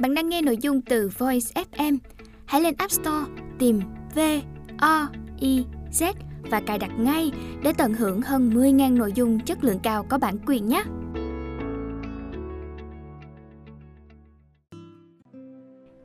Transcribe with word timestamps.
Bạn 0.00 0.14
đang 0.14 0.28
nghe 0.28 0.42
nội 0.42 0.56
dung 0.60 0.80
từ 0.80 1.10
Voice 1.18 1.62
FM. 1.72 1.98
Hãy 2.46 2.60
lên 2.60 2.74
App 2.78 2.90
Store 2.90 3.26
tìm 3.58 3.80
V 4.14 4.18
O 4.78 5.08
I 5.40 5.64
Z 5.92 6.14
và 6.50 6.60
cài 6.60 6.78
đặt 6.78 6.90
ngay 6.98 7.32
để 7.62 7.72
tận 7.78 7.94
hưởng 7.94 8.22
hơn 8.22 8.50
10.000 8.50 8.96
nội 8.96 9.12
dung 9.12 9.40
chất 9.40 9.64
lượng 9.64 9.78
cao 9.82 10.06
có 10.08 10.18
bản 10.18 10.36
quyền 10.46 10.68
nhé. 10.68 10.82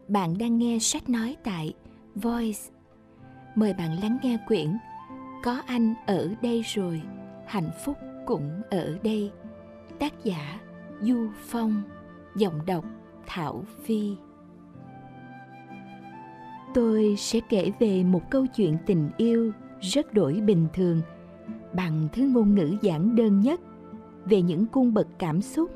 Bạn 0.07 0.37
đang 0.37 0.57
nghe 0.57 0.79
sách 0.79 1.09
nói 1.09 1.35
tại 1.43 1.73
Voice. 2.15 2.61
Mời 3.55 3.73
bạn 3.73 3.99
lắng 4.01 4.17
nghe 4.23 4.37
quyển 4.47 4.77
Có 5.43 5.61
anh 5.67 5.93
ở 6.07 6.29
đây 6.41 6.61
rồi, 6.65 7.01
hạnh 7.47 7.69
phúc 7.85 7.97
cũng 8.25 8.61
ở 8.69 8.97
đây. 9.03 9.31
Tác 9.99 10.13
giả 10.23 10.59
Du 11.01 11.27
Phong, 11.47 11.81
giọng 12.35 12.65
đọc 12.65 12.85
Thảo 13.27 13.63
Phi. 13.83 14.15
Tôi 16.73 17.15
sẽ 17.17 17.39
kể 17.49 17.71
về 17.79 18.03
một 18.03 18.21
câu 18.29 18.45
chuyện 18.55 18.77
tình 18.85 19.09
yêu 19.17 19.51
rất 19.81 20.13
đổi 20.13 20.33
bình 20.33 20.67
thường, 20.73 21.01
bằng 21.73 22.07
thứ 22.13 22.27
ngôn 22.33 22.55
ngữ 22.55 22.77
giản 22.81 23.15
đơn 23.15 23.39
nhất, 23.39 23.61
về 24.25 24.41
những 24.41 24.65
cung 24.65 24.93
bậc 24.93 25.07
cảm 25.19 25.41
xúc 25.41 25.71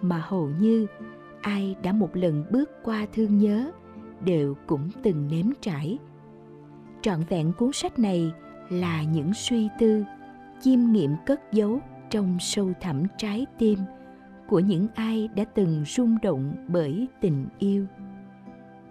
mà 0.00 0.22
hầu 0.26 0.50
như 0.60 0.86
ai 1.40 1.76
đã 1.82 1.92
một 1.92 2.16
lần 2.16 2.44
bước 2.50 2.70
qua 2.84 3.06
thương 3.12 3.38
nhớ 3.38 3.70
đều 4.24 4.56
cũng 4.66 4.88
từng 5.02 5.28
nếm 5.30 5.46
trải 5.60 5.98
trọn 7.02 7.20
vẹn 7.28 7.52
cuốn 7.52 7.72
sách 7.72 7.98
này 7.98 8.32
là 8.68 9.02
những 9.02 9.34
suy 9.34 9.68
tư, 9.78 10.04
chiêm 10.60 10.92
nghiệm 10.92 11.10
cất 11.26 11.52
giấu 11.52 11.80
trong 12.10 12.36
sâu 12.40 12.72
thẳm 12.80 13.02
trái 13.18 13.46
tim 13.58 13.78
của 14.50 14.58
những 14.58 14.86
ai 14.94 15.28
đã 15.36 15.44
từng 15.54 15.84
rung 15.86 16.18
động 16.22 16.52
bởi 16.68 17.08
tình 17.20 17.46
yêu. 17.58 17.86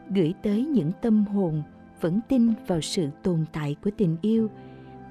Gửi 0.09 0.34
tới 0.44 0.66
những 0.66 0.91
tâm 1.01 1.26
hồn 1.26 1.63
vẫn 2.01 2.20
tin 2.27 2.54
vào 2.68 2.82
sự 2.82 3.10
tồn 3.24 3.46
tại 3.54 3.76
của 3.84 3.90
tình 3.98 4.18
yêu 4.21 4.49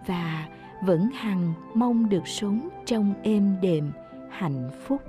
và 0.07 0.49
vẫn 0.85 1.09
hằng 1.15 1.53
mong 1.75 2.09
được 2.09 2.27
sống 2.27 2.69
trong 2.85 3.15
êm 3.23 3.57
đềm, 3.63 3.93
hạnh 4.31 4.71
phúc. 4.83 5.03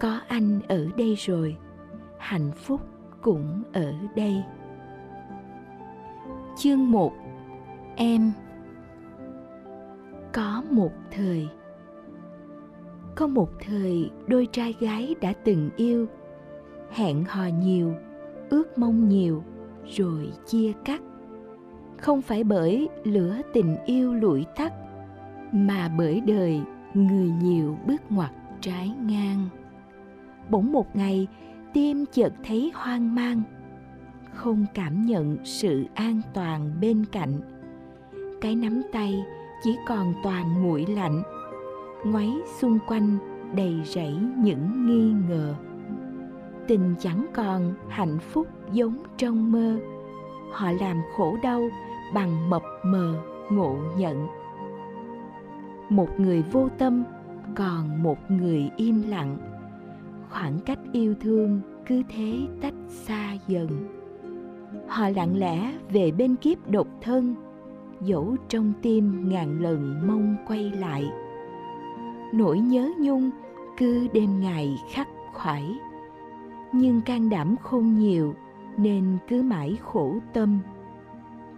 Có 0.00 0.20
anh 0.28 0.60
ở 0.68 0.86
đây 0.96 1.14
rồi, 1.14 1.56
hạnh 2.18 2.50
phúc 2.56 2.80
cũng 3.22 3.62
ở 3.72 3.92
đây. 4.16 4.42
Chương 6.58 6.90
1 6.90 7.12
em. 7.96 8.32
Có 10.32 10.62
một 10.70 10.92
thời 11.10 11.48
có 13.16 13.26
một 13.26 13.50
thời 13.60 14.10
đôi 14.26 14.48
trai 14.52 14.74
gái 14.80 15.14
đã 15.20 15.32
từng 15.44 15.70
yêu. 15.76 16.06
Hẹn 16.90 17.24
hò 17.24 17.46
nhiều, 17.62 17.94
ước 18.50 18.78
mong 18.78 19.08
nhiều, 19.08 19.42
rồi 19.86 20.32
chia 20.46 20.72
cắt. 20.84 21.00
Không 21.98 22.22
phải 22.22 22.44
bởi 22.44 22.88
lửa 23.04 23.40
tình 23.52 23.76
yêu 23.86 24.14
lụi 24.14 24.44
tắt, 24.56 24.72
mà 25.52 25.90
bởi 25.98 26.20
đời 26.20 26.60
người 26.94 27.30
nhiều 27.42 27.78
bước 27.86 28.02
ngoặt 28.10 28.30
trái 28.60 28.92
ngang. 29.06 29.48
Bỗng 30.50 30.72
một 30.72 30.96
ngày, 30.96 31.26
tim 31.72 32.04
chợt 32.12 32.32
thấy 32.44 32.72
hoang 32.74 33.14
mang, 33.14 33.42
không 34.34 34.66
cảm 34.74 35.06
nhận 35.06 35.36
sự 35.44 35.84
an 35.94 36.20
toàn 36.34 36.70
bên 36.80 37.04
cạnh. 37.12 37.40
Cái 38.40 38.54
nắm 38.54 38.82
tay 38.92 39.24
chỉ 39.64 39.76
còn 39.88 40.14
toàn 40.22 40.62
nguội 40.62 40.86
lạnh 40.86 41.22
ngoáy 42.10 42.32
xung 42.58 42.78
quanh 42.86 43.18
đầy 43.54 43.80
rẫy 43.84 44.16
những 44.38 44.86
nghi 44.86 45.12
ngờ. 45.28 45.54
Tình 46.68 46.94
chẳng 46.98 47.26
còn 47.34 47.74
hạnh 47.88 48.18
phúc 48.18 48.46
giống 48.72 48.96
trong 49.16 49.52
mơ. 49.52 49.78
Họ 50.52 50.72
làm 50.80 51.00
khổ 51.16 51.36
đau 51.42 51.62
bằng 52.14 52.50
mập 52.50 52.62
mờ 52.84 53.14
ngộ 53.50 53.76
nhận. 53.98 54.26
Một 55.88 56.08
người 56.20 56.42
vô 56.42 56.68
tâm, 56.78 57.04
còn 57.54 58.02
một 58.02 58.30
người 58.30 58.70
im 58.76 59.02
lặng. 59.08 59.38
Khoảng 60.30 60.58
cách 60.66 60.78
yêu 60.92 61.14
thương 61.20 61.60
cứ 61.86 62.02
thế 62.08 62.38
tách 62.60 62.74
xa 62.88 63.36
dần. 63.48 63.68
Họ 64.88 65.08
lặng 65.08 65.38
lẽ 65.38 65.72
về 65.90 66.10
bên 66.10 66.36
kiếp 66.36 66.70
độc 66.70 66.86
thân, 67.02 67.34
dẫu 68.00 68.36
trong 68.48 68.72
tim 68.82 69.28
ngàn 69.28 69.60
lần 69.62 70.06
mong 70.06 70.36
quay 70.48 70.70
lại 70.70 71.10
nỗi 72.32 72.58
nhớ 72.58 72.92
nhung 72.98 73.30
cứ 73.76 74.08
đêm 74.12 74.40
ngày 74.40 74.82
khắc 74.92 75.08
khoải. 75.32 75.78
Nhưng 76.72 77.00
can 77.00 77.28
đảm 77.28 77.56
không 77.62 77.98
nhiều 77.98 78.34
nên 78.76 79.18
cứ 79.28 79.42
mãi 79.42 79.78
khổ 79.82 80.14
tâm. 80.32 80.58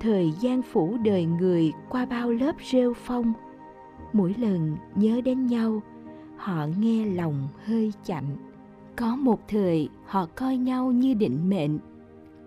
Thời 0.00 0.32
gian 0.40 0.62
phủ 0.62 0.96
đời 1.04 1.24
người 1.24 1.72
qua 1.88 2.06
bao 2.06 2.30
lớp 2.30 2.54
rêu 2.70 2.94
phong, 2.94 3.32
mỗi 4.12 4.34
lần 4.38 4.76
nhớ 4.94 5.20
đến 5.20 5.46
nhau, 5.46 5.82
họ 6.36 6.66
nghe 6.78 7.06
lòng 7.06 7.48
hơi 7.64 7.92
chạnh 8.04 8.36
có 8.98 9.16
một 9.16 9.48
thời 9.48 9.88
họ 10.04 10.26
coi 10.34 10.56
nhau 10.56 10.92
như 10.92 11.14
định 11.14 11.48
mệnh, 11.48 11.78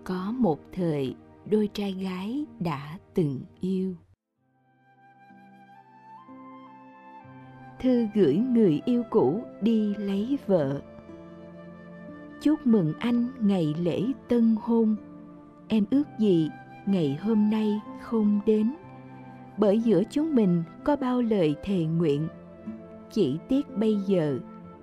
có 0.04 0.32
một 0.38 0.60
thời 0.72 1.14
đôi 1.50 1.68
trai 1.74 1.92
gái 1.92 2.44
đã 2.60 2.98
từng 3.14 3.40
yêu. 3.60 3.94
Thư 7.82 8.06
gửi 8.14 8.36
người 8.36 8.80
yêu 8.84 9.02
cũ 9.10 9.44
đi 9.60 9.94
lấy 9.94 10.38
vợ. 10.46 10.80
Chúc 12.40 12.66
mừng 12.66 12.92
anh 12.98 13.28
ngày 13.40 13.74
lễ 13.78 14.02
tân 14.28 14.56
hôn. 14.62 14.96
Em 15.68 15.84
ước 15.90 16.04
gì 16.18 16.50
ngày 16.86 17.18
hôm 17.22 17.50
nay 17.50 17.80
không 18.00 18.40
đến. 18.46 18.74
Bởi 19.58 19.80
giữa 19.80 20.02
chúng 20.10 20.34
mình 20.34 20.62
có 20.84 20.96
bao 20.96 21.22
lời 21.22 21.54
thề 21.62 21.84
nguyện. 21.84 22.28
Chỉ 23.10 23.38
tiếc 23.48 23.76
bây 23.76 23.96
giờ 24.06 24.38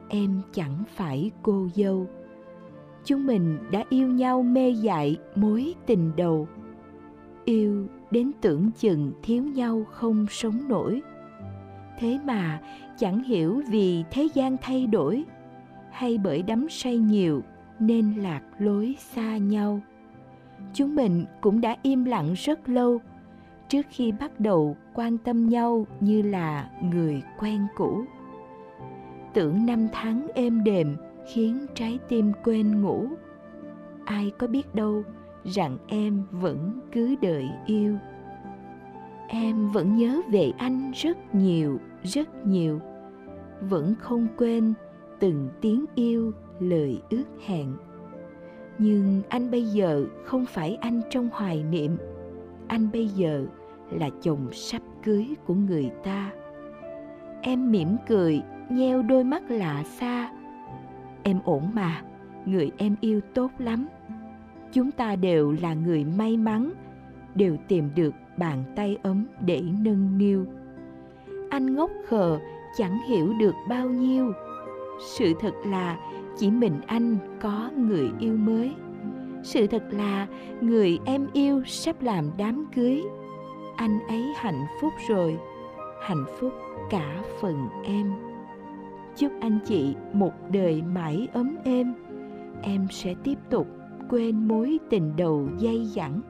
em 0.09 0.41
chẳng 0.53 0.83
phải 0.95 1.31
cô 1.43 1.67
dâu. 1.75 2.07
Chúng 3.05 3.25
mình 3.25 3.57
đã 3.71 3.83
yêu 3.89 4.07
nhau 4.07 4.41
mê 4.41 4.69
dại 4.69 5.17
mối 5.35 5.75
tình 5.85 6.11
đầu. 6.17 6.47
Yêu 7.45 7.88
đến 8.11 8.31
tưởng 8.41 8.71
chừng 8.71 9.11
thiếu 9.23 9.43
nhau 9.43 9.85
không 9.91 10.25
sống 10.29 10.67
nổi 10.67 11.01
thế 11.99 12.19
mà 12.25 12.59
chẳng 12.97 13.23
hiểu 13.23 13.61
vì 13.69 14.03
thế 14.11 14.27
gian 14.33 14.57
thay 14.61 14.87
đổi. 14.87 15.23
Hay 15.91 16.17
bởi 16.17 16.43
đắm 16.43 16.67
say 16.69 16.97
nhiều 16.97 17.41
nên 17.79 18.13
lạc 18.17 18.41
lối 18.59 18.95
xa 18.99 19.37
nhau. 19.37 19.79
Chúng 20.73 20.95
mình 20.95 21.25
cũng 21.41 21.61
đã 21.61 21.75
im 21.81 22.05
lặng 22.05 22.33
rất 22.33 22.69
lâu 22.69 23.01
trước 23.69 23.85
khi 23.89 24.11
bắt 24.11 24.39
đầu 24.39 24.77
quan 24.93 25.17
tâm 25.17 25.49
nhau 25.49 25.88
như 25.99 26.21
là 26.21 26.69
người 26.81 27.21
quen 27.39 27.67
cũ. 27.75 28.03
Tưởng 29.33 29.65
năm 29.65 29.88
tháng 29.91 30.27
êm 30.33 30.63
đềm 30.63 30.97
khiến 31.33 31.65
trái 31.75 31.99
tim 32.09 32.31
quên 32.43 32.81
ngủ. 32.81 33.07
Ai 34.05 34.31
có 34.38 34.47
biết 34.47 34.75
đâu 34.75 35.03
rằng 35.43 35.77
em 35.88 36.23
vẫn 36.31 36.79
cứ 36.91 37.15
đợi 37.21 37.49
yêu. 37.65 37.97
Em 39.27 39.71
vẫn 39.71 39.95
nhớ 39.95 40.21
về 40.29 40.51
anh 40.57 40.91
rất 40.95 41.35
nhiều 41.35 41.79
rất 42.03 42.47
nhiều. 42.47 42.79
Vẫn 43.61 43.95
không 43.99 44.27
quên 44.37 44.73
từng 45.19 45.49
tiếng 45.61 45.85
yêu, 45.95 46.31
lời 46.59 47.01
ước 47.09 47.25
hẹn. 47.45 47.75
Nhưng 48.77 49.21
anh 49.29 49.51
bây 49.51 49.63
giờ 49.63 50.05
không 50.23 50.45
phải 50.45 50.75
anh 50.75 51.01
trong 51.09 51.29
hoài 51.31 51.63
niệm. 51.63 51.97
Anh 52.67 52.91
bây 52.93 53.07
giờ 53.07 53.45
là 53.91 54.09
chồng 54.21 54.47
sắp 54.51 54.81
cưới 55.03 55.27
của 55.45 55.53
người 55.53 55.91
ta. 56.03 56.31
Em 57.41 57.71
mỉm 57.71 57.97
cười, 58.07 58.41
nheo 58.69 59.01
đôi 59.01 59.23
mắt 59.23 59.51
lạ 59.51 59.83
xa. 59.83 60.31
Em 61.23 61.39
ổn 61.45 61.63
mà, 61.73 62.03
người 62.45 62.71
em 62.77 62.95
yêu 63.01 63.21
tốt 63.33 63.51
lắm. 63.59 63.88
Chúng 64.74 64.91
ta 64.91 65.15
đều 65.15 65.56
là 65.62 65.74
người 65.74 66.06
may 66.06 66.38
mắn, 66.38 66.71
đều 67.35 67.57
tìm 67.68 67.89
được 67.95 68.13
bàn 68.38 68.63
tay 68.75 68.97
ấm 69.03 69.25
để 69.45 69.62
nâng 69.79 70.18
niu 70.18 70.45
anh 71.50 71.75
ngốc 71.75 71.92
khờ, 72.07 72.40
chẳng 72.78 73.00
hiểu 73.07 73.34
được 73.34 73.56
bao 73.68 73.90
nhiêu. 73.90 74.34
Sự 75.00 75.34
thật 75.40 75.54
là, 75.66 75.98
chỉ 76.38 76.51
mình 76.51 76.81
anh 76.88 77.18
có 77.42 77.69
người 77.78 78.12
yêu 78.19 78.38
mới. 78.38 78.74
Sự 79.44 79.68
thật 79.68 79.84
là, 79.92 80.28
người 80.62 81.00
em 81.06 81.28
yêu 81.34 81.63
sắp 81.66 82.01
làm 82.01 82.25
đám 82.38 82.66
cưới. 82.75 83.04
Anh 83.75 84.00
ấy 84.07 84.24
hạnh 84.36 84.66
phúc 84.81 84.94
rồi, 85.10 85.38
hạnh 86.01 86.25
phúc 86.40 86.54
cả 86.90 87.24
phần 87.42 87.68
em. 87.84 88.13
Chúc 89.16 89.31
anh 89.42 89.60
chị 89.66 89.96
một 90.13 90.34
đời 90.51 90.81
mãi 90.94 91.28
ấm 91.34 91.56
êm. 91.63 91.94
Em 92.62 92.88
sẽ 92.92 93.16
tiếp 93.24 93.38
tục 93.50 93.68
quên 94.10 94.48
mối 94.48 94.80
tình 94.90 95.16
đầu 95.18 95.48
dây 95.57 95.86
dẳng. 95.86 96.22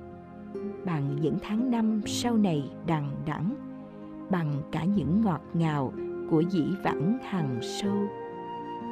Bằng 0.86 1.16
những 1.22 1.38
tháng 1.42 1.72
năm 1.72 2.02
sau 2.06 2.38
này 2.38 2.72
đằng 2.88 3.12
đẵng 3.26 3.69
bằng 4.30 4.54
cả 4.72 4.84
những 4.84 5.22
ngọt 5.22 5.42
ngào 5.54 5.94
của 6.30 6.42
dĩ 6.42 6.64
vãng 6.84 7.18
hằng 7.24 7.60
sâu. 7.62 8.08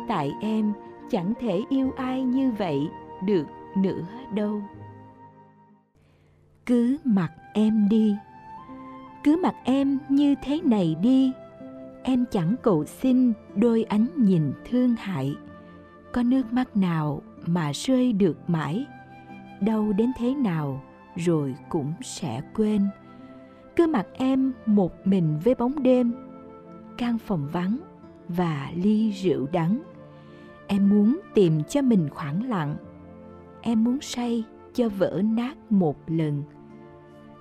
Tại 0.08 0.32
em, 0.42 0.74
chẳng 1.10 1.34
thể 1.40 1.64
yêu 1.70 1.92
ai 1.98 2.24
như 2.24 2.52
vậy 2.52 2.88
được 3.26 3.46
nữa 3.78 4.06
đâu. 4.34 4.62
Cứ 6.66 6.98
mặc 7.04 7.32
em 7.54 7.90
đi. 7.90 8.16
Cứ 9.24 9.40
mặc 9.44 9.56
em 9.64 10.00
như 10.10 10.36
thế 10.44 10.62
này 10.64 10.96
đi. 11.02 11.32
Em 12.04 12.26
chẳng 12.32 12.56
cầu 12.64 12.86
xin 12.86 13.34
đôi 13.56 13.84
ánh 13.84 14.08
nhìn 14.16 14.54
thương 14.70 14.96
hại. 14.96 15.36
Có 16.14 16.24
nước 16.24 16.54
mắt 16.54 16.78
nào 16.78 17.22
mà 17.46 17.72
rơi 17.74 18.14
được 18.14 18.50
mãi? 18.50 18.86
Đau 19.62 19.94
đến 19.94 20.12
thế 20.18 20.36
nào 20.36 20.82
rồi 21.16 21.56
cũng 21.70 21.94
sẽ 22.02 22.42
quên 22.56 22.82
cứ 23.78 23.88
mặc 23.88 24.08
em 24.14 24.54
một 24.66 25.08
mình 25.08 25.40
với 25.44 25.56
bóng 25.56 25.84
đêm, 25.84 26.14
căn 26.98 27.18
phòng 27.18 27.48
vắng 27.52 27.78
và 28.28 28.72
ly 28.76 29.12
rượu 29.12 29.48
đắng. 29.52 29.82
Em 30.68 30.90
muốn 30.90 31.20
tìm 31.34 31.64
cho 31.64 31.82
mình 31.82 32.10
khoảng 32.10 32.50
lặng. 32.50 32.76
Em 33.62 33.84
muốn 33.84 34.02
say 34.02 34.44
cho 34.74 34.90
vỡ 34.90 35.22
nát 35.24 35.72
một 35.72 35.98
lần. 36.08 36.44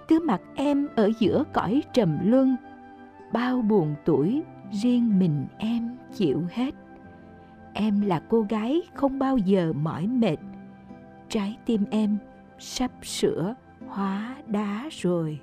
Cứ 0.09 0.21
mặc 0.27 0.41
em 0.55 0.88
ở 0.97 1.11
giữa 1.19 1.44
cõi 1.55 1.83
trầm 1.93 2.19
luân, 2.23 2.56
bao 3.33 3.62
buồn 3.62 3.94
tuổi 4.05 4.43
riêng 4.73 5.19
mình 5.19 5.47
em 5.59 5.97
chịu 6.15 6.43
hết. 6.50 6.75
Em 7.73 8.00
là 8.00 8.23
cô 8.29 8.47
gái 8.49 8.83
không 8.94 9.19
bao 9.19 9.37
giờ 9.37 9.73
mỏi 9.73 10.06
mệt. 10.06 10.37
Trái 11.29 11.56
tim 11.67 11.85
em 11.91 12.19
sắp 12.59 12.91
sửa 13.03 13.55
hóa 13.87 14.37
đá 14.47 14.88
rồi 14.91 15.41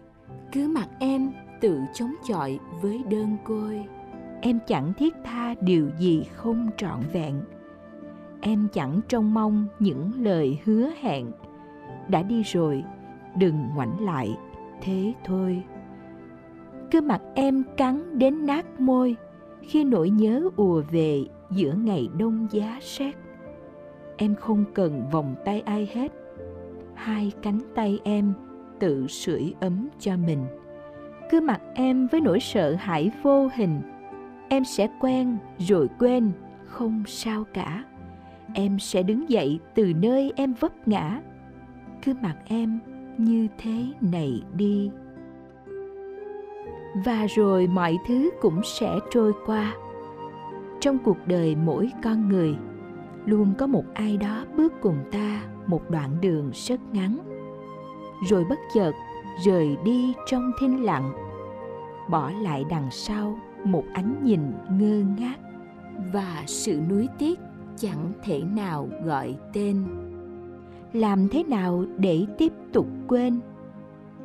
cứ 0.52 0.68
mặc 0.68 0.90
em 1.00 1.32
tự 1.62 1.80
chống 1.94 2.14
chọi 2.28 2.60
với 2.82 3.04
đơn 3.10 3.38
côi. 3.44 3.86
Em 4.42 4.60
chẳng 4.68 4.94
thiết 4.94 5.14
tha 5.24 5.56
điều 5.62 5.90
gì 6.00 6.24
không 6.36 6.70
trọn 6.78 7.00
vẹn. 7.14 7.42
Em 8.42 8.68
chẳng 8.74 9.00
trông 9.08 9.34
mong 9.34 9.68
những 9.80 10.12
lời 10.24 10.60
hứa 10.64 10.90
hẹn. 11.02 11.32
Đã 12.08 12.22
đi 12.24 12.44
rồi, 12.44 12.84
đừng 13.36 13.70
ngoảnh 13.76 14.06
lại, 14.06 14.38
thế 14.82 15.14
thôi. 15.26 15.64
Cứ 16.92 17.02
mặt 17.02 17.22
em 17.36 17.64
cắn 17.78 18.20
đến 18.20 18.46
nát 18.46 18.82
môi, 18.82 19.16
khi 19.62 19.84
nỗi 19.84 20.10
nhớ 20.10 20.50
ùa 20.56 20.82
về 20.92 21.26
giữa 21.52 21.74
ngày 21.74 22.10
đông 22.18 22.48
giá 22.52 22.80
rét 22.82 23.16
em 24.18 24.36
không 24.36 24.66
cần 24.74 25.04
vòng 25.12 25.36
tay 25.46 25.62
ai 25.62 25.90
hết. 25.94 26.12
Hai 26.94 27.32
cánh 27.42 27.60
tay 27.76 28.00
em 28.04 28.34
tự 28.80 29.08
sưởi 29.08 29.54
ấm 29.60 29.90
cho 30.00 30.18
mình. 30.18 30.46
Cứ 31.32 31.42
mặc 31.42 31.62
em 31.74 32.08
với 32.08 32.22
nỗi 32.22 32.40
sợ 32.40 32.76
hãi 32.80 33.12
vô 33.24 33.50
hình, 33.56 33.82
em 34.50 34.66
sẽ 34.66 34.88
quen 35.00 35.38
rồi 35.60 35.90
quên, 36.00 36.32
không 36.66 37.04
sao 37.08 37.44
cả. 37.54 37.84
Em 38.54 38.80
sẽ 38.80 39.04
đứng 39.04 39.30
dậy 39.30 39.60
từ 39.76 39.94
nơi 39.94 40.34
em 40.36 40.54
vấp 40.54 40.88
ngã. 40.88 41.22
Cứ 42.06 42.14
mặc 42.22 42.36
em 42.46 42.80
như 43.18 43.48
thế 43.58 43.86
này 44.02 44.42
đi. 44.54 44.92
Và 47.06 47.26
rồi 47.36 47.68
mọi 47.68 47.98
thứ 48.08 48.30
cũng 48.42 48.62
sẽ 48.64 48.90
trôi 49.12 49.34
qua. 49.46 49.74
Trong 50.80 50.98
cuộc 51.04 51.18
đời 51.26 51.56
mỗi 51.56 51.92
con 52.04 52.30
người, 52.30 52.56
luôn 53.26 53.54
có 53.58 53.68
một 53.68 53.84
ai 53.94 54.18
đó 54.18 54.46
bước 54.58 54.74
cùng 54.82 54.98
ta 55.12 55.42
một 55.68 55.90
đoạn 55.90 56.10
đường 56.22 56.52
rất 56.54 56.80
ngắn 56.92 57.33
rồi 58.30 58.46
bất 58.50 58.60
chợt 58.74 58.92
rời 59.44 59.78
đi 59.84 60.14
trong 60.26 60.52
thinh 60.60 60.84
lặng, 60.84 61.12
bỏ 62.10 62.32
lại 62.42 62.66
đằng 62.70 62.92
sau 62.92 63.38
một 63.64 63.84
ánh 63.94 64.16
nhìn 64.24 64.42
ngơ 64.70 65.04
ngác 65.18 65.36
và 66.14 66.44
sự 66.46 66.80
nuối 66.90 67.08
tiếc 67.20 67.40
chẳng 67.78 68.12
thể 68.24 68.42
nào 68.42 68.90
gọi 69.06 69.36
tên. 69.54 69.86
Làm 70.94 71.30
thế 71.30 71.44
nào 71.44 71.86
để 71.98 72.26
tiếp 72.38 72.54
tục 72.74 72.88
quên? 73.08 73.40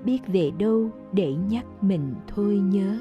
Biết 0.04 0.18
về 0.26 0.50
đâu 0.58 0.90
để 1.12 1.34
nhắc 1.48 1.64
mình 1.80 2.14
thôi 2.34 2.54
nhớ. 2.58 2.98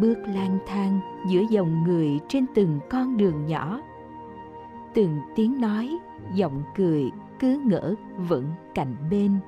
Bước 0.00 0.18
lang 0.34 0.58
thang 0.66 1.00
giữa 1.30 1.42
dòng 1.50 1.84
người 1.84 2.18
trên 2.28 2.46
từng 2.54 2.78
con 2.90 3.16
đường 3.16 3.46
nhỏ. 3.46 3.80
Từng 4.94 5.18
tiếng 5.36 5.60
nói, 5.60 5.98
giọng 6.34 6.62
cười 6.76 7.10
cứ 7.40 7.60
ngỡ 7.64 7.94
vẫn 8.28 8.44
cạnh 8.74 8.96
bên 9.10 9.38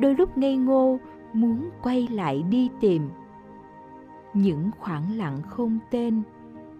đôi 0.00 0.14
lúc 0.14 0.38
ngây 0.38 0.56
ngô, 0.56 0.98
muốn 1.32 1.70
quay 1.82 2.08
lại 2.08 2.42
đi 2.50 2.68
tìm. 2.80 3.08
Những 4.34 4.70
khoảng 4.78 5.16
lặng 5.18 5.42
không 5.48 5.78
tên, 5.90 6.22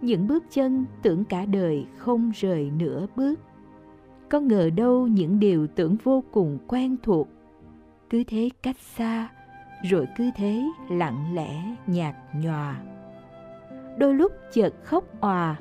những 0.00 0.26
bước 0.26 0.44
chân 0.50 0.84
tưởng 1.02 1.24
cả 1.24 1.44
đời 1.46 1.86
không 1.96 2.32
rời 2.34 2.70
nửa 2.78 3.06
bước. 3.16 3.40
Có 4.28 4.40
ngờ 4.40 4.70
đâu 4.76 5.06
những 5.06 5.40
điều 5.40 5.66
tưởng 5.66 5.96
vô 6.04 6.22
cùng 6.30 6.58
quen 6.68 6.96
thuộc. 7.02 7.28
Cứ 8.10 8.24
thế 8.26 8.48
cách 8.62 8.76
xa, 8.78 9.28
rồi 9.90 10.06
cứ 10.16 10.30
thế 10.36 10.64
lặng 10.90 11.34
lẽ 11.34 11.76
nhạt 11.86 12.14
nhòa. 12.34 12.80
Đôi 13.98 14.14
lúc 14.14 14.32
chợt 14.52 14.74
khóc 14.84 15.20
òa, 15.20 15.56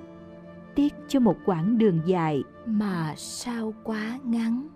tiếc 0.75 0.93
cho 1.07 1.19
một 1.19 1.35
quãng 1.45 1.77
đường 1.77 1.99
dài 2.05 2.43
mà 2.65 3.13
sao 3.17 3.73
quá 3.83 4.19
ngắn 4.23 4.67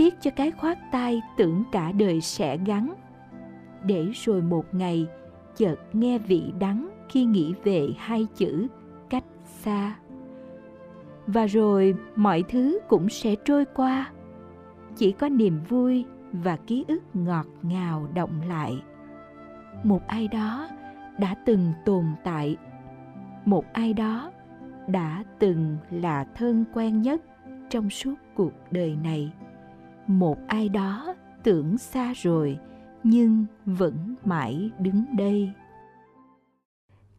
tiếc 0.00 0.20
cho 0.20 0.30
cái 0.30 0.50
khoác 0.50 0.78
tay 0.92 1.22
tưởng 1.36 1.64
cả 1.72 1.92
đời 1.92 2.20
sẽ 2.20 2.58
gắn. 2.66 2.94
Để 3.84 4.06
rồi 4.14 4.42
một 4.42 4.74
ngày, 4.74 5.06
chợt 5.56 5.76
nghe 5.92 6.18
vị 6.18 6.52
đắng 6.60 6.88
khi 7.08 7.24
nghĩ 7.24 7.54
về 7.64 7.88
hai 7.98 8.26
chữ 8.36 8.66
cách 9.10 9.24
xa. 9.44 9.96
Và 11.26 11.46
rồi 11.46 11.94
mọi 12.16 12.44
thứ 12.48 12.78
cũng 12.88 13.08
sẽ 13.08 13.34
trôi 13.44 13.64
qua. 13.64 14.10
Chỉ 14.96 15.12
có 15.12 15.28
niềm 15.28 15.60
vui 15.68 16.04
và 16.32 16.56
ký 16.56 16.84
ức 16.88 17.02
ngọt 17.14 17.46
ngào 17.62 18.08
động 18.14 18.40
lại. 18.48 18.82
Một 19.84 20.06
ai 20.06 20.28
đó 20.28 20.68
đã 21.18 21.34
từng 21.46 21.72
tồn 21.84 22.04
tại. 22.24 22.56
Một 23.44 23.64
ai 23.72 23.92
đó 23.92 24.32
đã 24.88 25.24
từng 25.38 25.76
là 25.90 26.24
thân 26.34 26.64
quen 26.74 27.02
nhất 27.02 27.22
trong 27.68 27.90
suốt 27.90 28.14
cuộc 28.34 28.52
đời 28.70 28.96
này 29.04 29.32
một 30.18 30.38
ai 30.46 30.68
đó 30.68 31.14
tưởng 31.42 31.78
xa 31.78 32.12
rồi, 32.12 32.58
nhưng 33.04 33.46
vẫn 33.66 34.14
mãi 34.24 34.70
đứng 34.78 35.04
đây. 35.16 35.50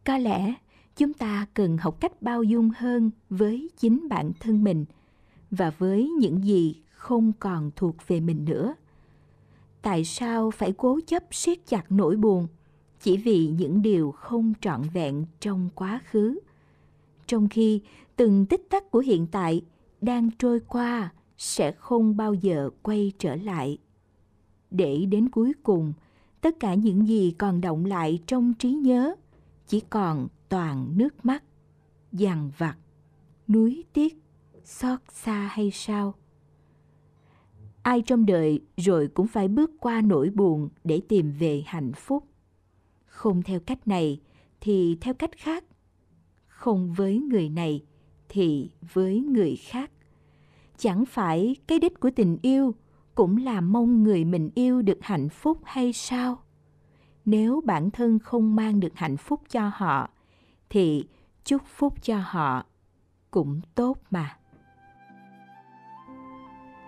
Có 0.05 0.17
lẽ 0.17 0.53
chúng 0.95 1.13
ta 1.13 1.45
cần 1.53 1.77
học 1.77 1.97
cách 1.99 2.21
bao 2.21 2.43
dung 2.43 2.69
hơn 2.77 3.11
với 3.29 3.69
chính 3.77 4.07
bản 4.09 4.31
thân 4.39 4.63
mình 4.63 4.85
và 5.51 5.69
với 5.77 6.09
những 6.19 6.45
gì 6.45 6.81
không 6.91 7.31
còn 7.39 7.71
thuộc 7.75 7.95
về 8.07 8.19
mình 8.19 8.45
nữa. 8.45 8.75
Tại 9.81 10.03
sao 10.03 10.51
phải 10.51 10.73
cố 10.77 10.99
chấp 11.07 11.23
siết 11.31 11.67
chặt 11.67 11.91
nỗi 11.91 12.15
buồn 12.15 12.47
chỉ 13.01 13.17
vì 13.17 13.47
những 13.47 13.81
điều 13.81 14.11
không 14.11 14.53
trọn 14.61 14.81
vẹn 14.93 15.25
trong 15.39 15.69
quá 15.75 15.99
khứ? 16.05 16.39
Trong 17.27 17.49
khi 17.49 17.81
từng 18.15 18.45
tích 18.45 18.69
tắc 18.69 18.91
của 18.91 18.99
hiện 18.99 19.27
tại 19.27 19.61
đang 20.01 20.29
trôi 20.39 20.59
qua 20.59 21.11
sẽ 21.41 21.71
không 21.71 22.17
bao 22.17 22.33
giờ 22.33 22.69
quay 22.81 23.11
trở 23.17 23.35
lại. 23.35 23.77
Để 24.71 25.05
đến 25.05 25.29
cuối 25.29 25.53
cùng, 25.63 25.93
tất 26.41 26.59
cả 26.59 26.73
những 26.73 27.07
gì 27.07 27.35
còn 27.37 27.61
động 27.61 27.85
lại 27.85 28.19
trong 28.27 28.53
trí 28.53 28.71
nhớ 28.71 29.15
chỉ 29.67 29.79
còn 29.79 30.27
toàn 30.49 30.97
nước 30.97 31.25
mắt, 31.25 31.43
dằn 32.11 32.51
vặt 32.57 32.77
núi 33.47 33.83
tiếc, 33.93 34.17
xót 34.63 34.99
xa 35.11 35.49
hay 35.51 35.71
sao? 35.73 36.13
Ai 37.81 38.01
trong 38.01 38.25
đời 38.25 38.61
rồi 38.77 39.07
cũng 39.07 39.27
phải 39.27 39.47
bước 39.47 39.71
qua 39.79 40.01
nỗi 40.01 40.29
buồn 40.29 40.69
để 40.83 41.01
tìm 41.07 41.31
về 41.39 41.63
hạnh 41.65 41.91
phúc. 41.93 42.23
Không 43.05 43.43
theo 43.43 43.59
cách 43.59 43.87
này 43.87 44.21
thì 44.61 44.97
theo 45.01 45.13
cách 45.13 45.37
khác. 45.37 45.63
Không 46.47 46.93
với 46.93 47.19
người 47.19 47.49
này 47.49 47.83
thì 48.29 48.71
với 48.93 49.19
người 49.19 49.55
khác 49.55 49.91
chẳng 50.81 51.05
phải 51.05 51.55
cái 51.67 51.79
đích 51.79 51.99
của 51.99 52.09
tình 52.15 52.37
yêu 52.41 52.75
cũng 53.15 53.37
là 53.37 53.61
mong 53.61 54.03
người 54.03 54.25
mình 54.25 54.49
yêu 54.55 54.81
được 54.81 54.97
hạnh 55.01 55.29
phúc 55.29 55.57
hay 55.63 55.93
sao? 55.93 56.37
Nếu 57.25 57.61
bản 57.65 57.91
thân 57.91 58.19
không 58.19 58.55
mang 58.55 58.79
được 58.79 58.95
hạnh 58.95 59.17
phúc 59.17 59.41
cho 59.49 59.71
họ, 59.73 60.09
thì 60.69 61.05
chúc 61.43 61.61
phúc 61.65 61.93
cho 62.01 62.17
họ 62.23 62.65
cũng 63.31 63.61
tốt 63.75 63.97
mà. 64.09 64.37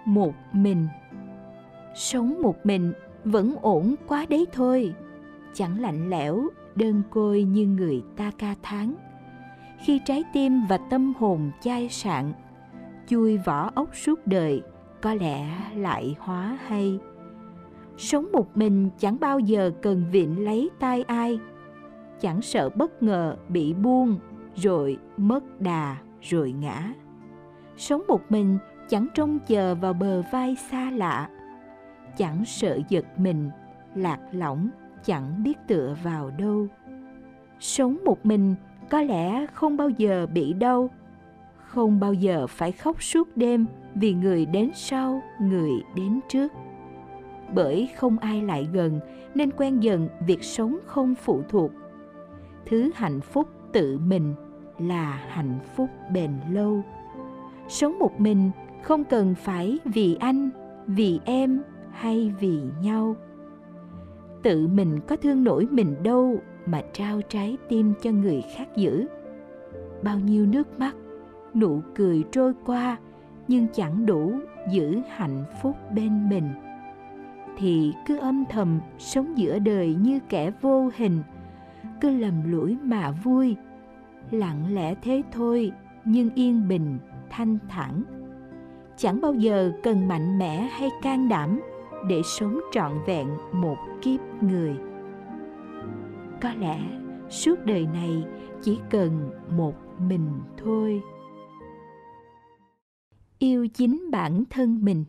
Một 0.05 0.33
mình. 0.53 0.87
Sống 1.95 2.41
một 2.41 2.65
mình 2.65 2.93
vẫn 3.23 3.55
ổn 3.61 3.95
quá 4.07 4.25
đấy 4.29 4.45
thôi. 4.53 4.93
Chẳng 5.53 5.81
lạnh 5.81 6.09
lẽo, 6.09 6.47
đơn 6.75 7.01
côi 7.09 7.43
như 7.43 7.67
người 7.67 8.03
ta 8.17 8.31
ca 8.37 8.55
tháng 8.63 8.95
khi 9.79 10.01
trái 10.05 10.23
tim 10.33 10.65
và 10.69 10.77
tâm 10.77 11.13
hồn 11.19 11.51
chai 11.61 11.89
sạn 11.89 12.33
chui 13.07 13.37
vỏ 13.37 13.71
ốc 13.75 13.95
suốt 13.95 14.27
đời, 14.27 14.61
có 15.01 15.13
lẽ 15.13 15.47
lại 15.75 16.15
hóa 16.19 16.57
hay. 16.67 16.99
Sống 17.97 18.31
một 18.31 18.57
mình 18.57 18.89
chẳng 18.99 19.19
bao 19.19 19.39
giờ 19.39 19.71
cần 19.81 20.05
viện 20.11 20.45
lấy 20.45 20.69
tay 20.79 21.03
ai. 21.03 21.39
Chẳng 22.19 22.41
sợ 22.41 22.69
bất 22.69 23.03
ngờ 23.03 23.35
bị 23.49 23.73
buông, 23.73 24.19
rồi 24.55 24.97
mất 25.17 25.61
đà, 25.61 25.97
rồi 26.21 26.51
ngã. 26.51 26.93
Sống 27.77 28.03
một 28.07 28.21
mình 28.29 28.57
chẳng 28.89 29.07
trông 29.13 29.39
chờ 29.47 29.75
vào 29.75 29.93
bờ 29.93 30.21
vai 30.31 30.55
xa 30.55 30.91
lạ. 30.91 31.29
Chẳng 32.17 32.45
sợ 32.45 32.79
giật 32.89 33.05
mình, 33.17 33.49
lạc 33.95 34.19
lõng 34.31 34.69
chẳng 35.05 35.43
biết 35.43 35.57
tựa 35.67 35.95
vào 36.03 36.31
đâu. 36.37 36.67
Sống 37.59 37.97
một 38.05 38.25
mình 38.25 38.55
có 38.89 39.01
lẽ 39.01 39.45
không 39.53 39.77
bao 39.77 39.89
giờ 39.89 40.27
bị 40.33 40.53
đau 40.53 40.89
không 41.73 41.99
bao 41.99 42.13
giờ 42.13 42.47
phải 42.47 42.71
khóc 42.71 43.03
suốt 43.03 43.37
đêm 43.37 43.65
vì 43.95 44.13
người 44.13 44.45
đến 44.45 44.71
sau, 44.75 45.21
người 45.41 45.71
đến 45.95 46.19
trước. 46.29 46.51
Bởi 47.53 47.89
không 47.95 48.17
ai 48.17 48.41
lại 48.41 48.67
gần, 48.73 48.99
nên 49.35 49.51
quen 49.57 49.83
dần 49.83 50.09
việc 50.27 50.43
sống 50.43 50.77
không 50.85 51.15
phụ 51.15 51.41
thuộc. 51.49 51.71
Thứ 52.65 52.91
hạnh 52.95 53.21
phúc 53.21 53.47
tự 53.71 53.99
mình 53.99 54.33
là 54.79 55.21
hạnh 55.29 55.59
phúc 55.75 55.89
bền 56.13 56.31
lâu. 56.51 56.81
Sống 57.67 57.99
một 57.99 58.19
mình 58.19 58.51
không 58.83 59.03
cần 59.03 59.35
phải 59.35 59.79
vì 59.85 60.15
anh, 60.19 60.49
vì 60.87 61.19
em 61.25 61.61
hay 61.91 62.33
vì 62.39 62.59
nhau. 62.81 63.15
Tự 64.43 64.67
mình 64.67 64.99
có 65.07 65.15
thương 65.15 65.43
nổi 65.43 65.67
mình 65.71 65.95
đâu 66.03 66.37
mà 66.65 66.81
trao 66.93 67.21
trái 67.29 67.57
tim 67.69 67.93
cho 68.01 68.11
người 68.11 68.43
khác 68.55 68.67
giữ. 68.75 69.05
Bao 70.03 70.19
nhiêu 70.19 70.45
nước 70.45 70.79
mắt 70.79 70.95
nụ 71.55 71.81
cười 71.95 72.23
trôi 72.31 72.53
qua, 72.65 72.97
nhưng 73.47 73.67
chẳng 73.73 74.05
đủ 74.05 74.33
giữ 74.71 75.01
hạnh 75.09 75.43
phúc 75.61 75.75
bên 75.95 76.29
mình. 76.29 76.49
Thì 77.57 77.93
cứ 78.05 78.17
âm 78.17 78.43
thầm 78.49 78.79
sống 78.97 79.37
giữa 79.37 79.59
đời 79.59 79.95
như 80.01 80.19
kẻ 80.29 80.51
vô 80.61 80.89
hình, 80.95 81.23
cứ 82.01 82.09
lầm 82.09 82.51
lũi 82.51 82.77
mà 82.83 83.11
vui. 83.11 83.55
Lặng 84.31 84.75
lẽ 84.75 84.95
thế 85.01 85.21
thôi, 85.31 85.71
nhưng 86.05 86.29
yên 86.35 86.67
bình, 86.67 86.97
thanh 87.29 87.57
thản. 87.69 88.03
Chẳng 88.97 89.21
bao 89.21 89.33
giờ 89.33 89.71
cần 89.83 90.07
mạnh 90.07 90.39
mẽ 90.39 90.69
hay 90.71 90.89
can 91.01 91.29
đảm 91.29 91.61
để 92.07 92.21
sống 92.23 92.59
trọn 92.71 92.91
vẹn 93.07 93.27
một 93.53 93.77
kiếp 94.01 94.19
người. 94.41 94.75
Có 96.41 96.49
lẽ 96.59 96.79
suốt 97.29 97.65
đời 97.65 97.87
này 97.93 98.23
chỉ 98.61 98.79
cần 98.89 99.31
một 99.57 99.73
mình 99.99 100.27
thôi 100.63 101.01
yêu 103.43 103.67
chính 103.67 104.11
bản 104.11 104.43
thân 104.49 104.85
mình. 104.85 105.05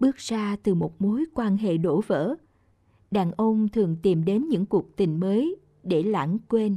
Bước 0.00 0.16
ra 0.16 0.56
từ 0.62 0.74
một 0.74 1.02
mối 1.02 1.24
quan 1.34 1.56
hệ 1.56 1.76
đổ 1.76 2.00
vỡ, 2.06 2.34
đàn 3.10 3.32
ông 3.32 3.68
thường 3.68 3.96
tìm 4.02 4.24
đến 4.24 4.48
những 4.48 4.66
cuộc 4.66 4.96
tình 4.96 5.20
mới 5.20 5.56
để 5.82 6.02
lãng 6.02 6.38
quên. 6.48 6.76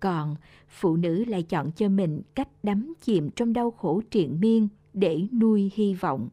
Còn 0.00 0.36
phụ 0.68 0.96
nữ 0.96 1.24
lại 1.24 1.42
chọn 1.42 1.70
cho 1.72 1.88
mình 1.88 2.22
cách 2.34 2.48
đắm 2.62 2.94
chìm 3.00 3.30
trong 3.30 3.52
đau 3.52 3.70
khổ 3.70 4.02
triền 4.10 4.40
miên 4.40 4.68
để 4.94 5.26
nuôi 5.40 5.70
hy 5.74 5.94
vọng. 5.94 6.28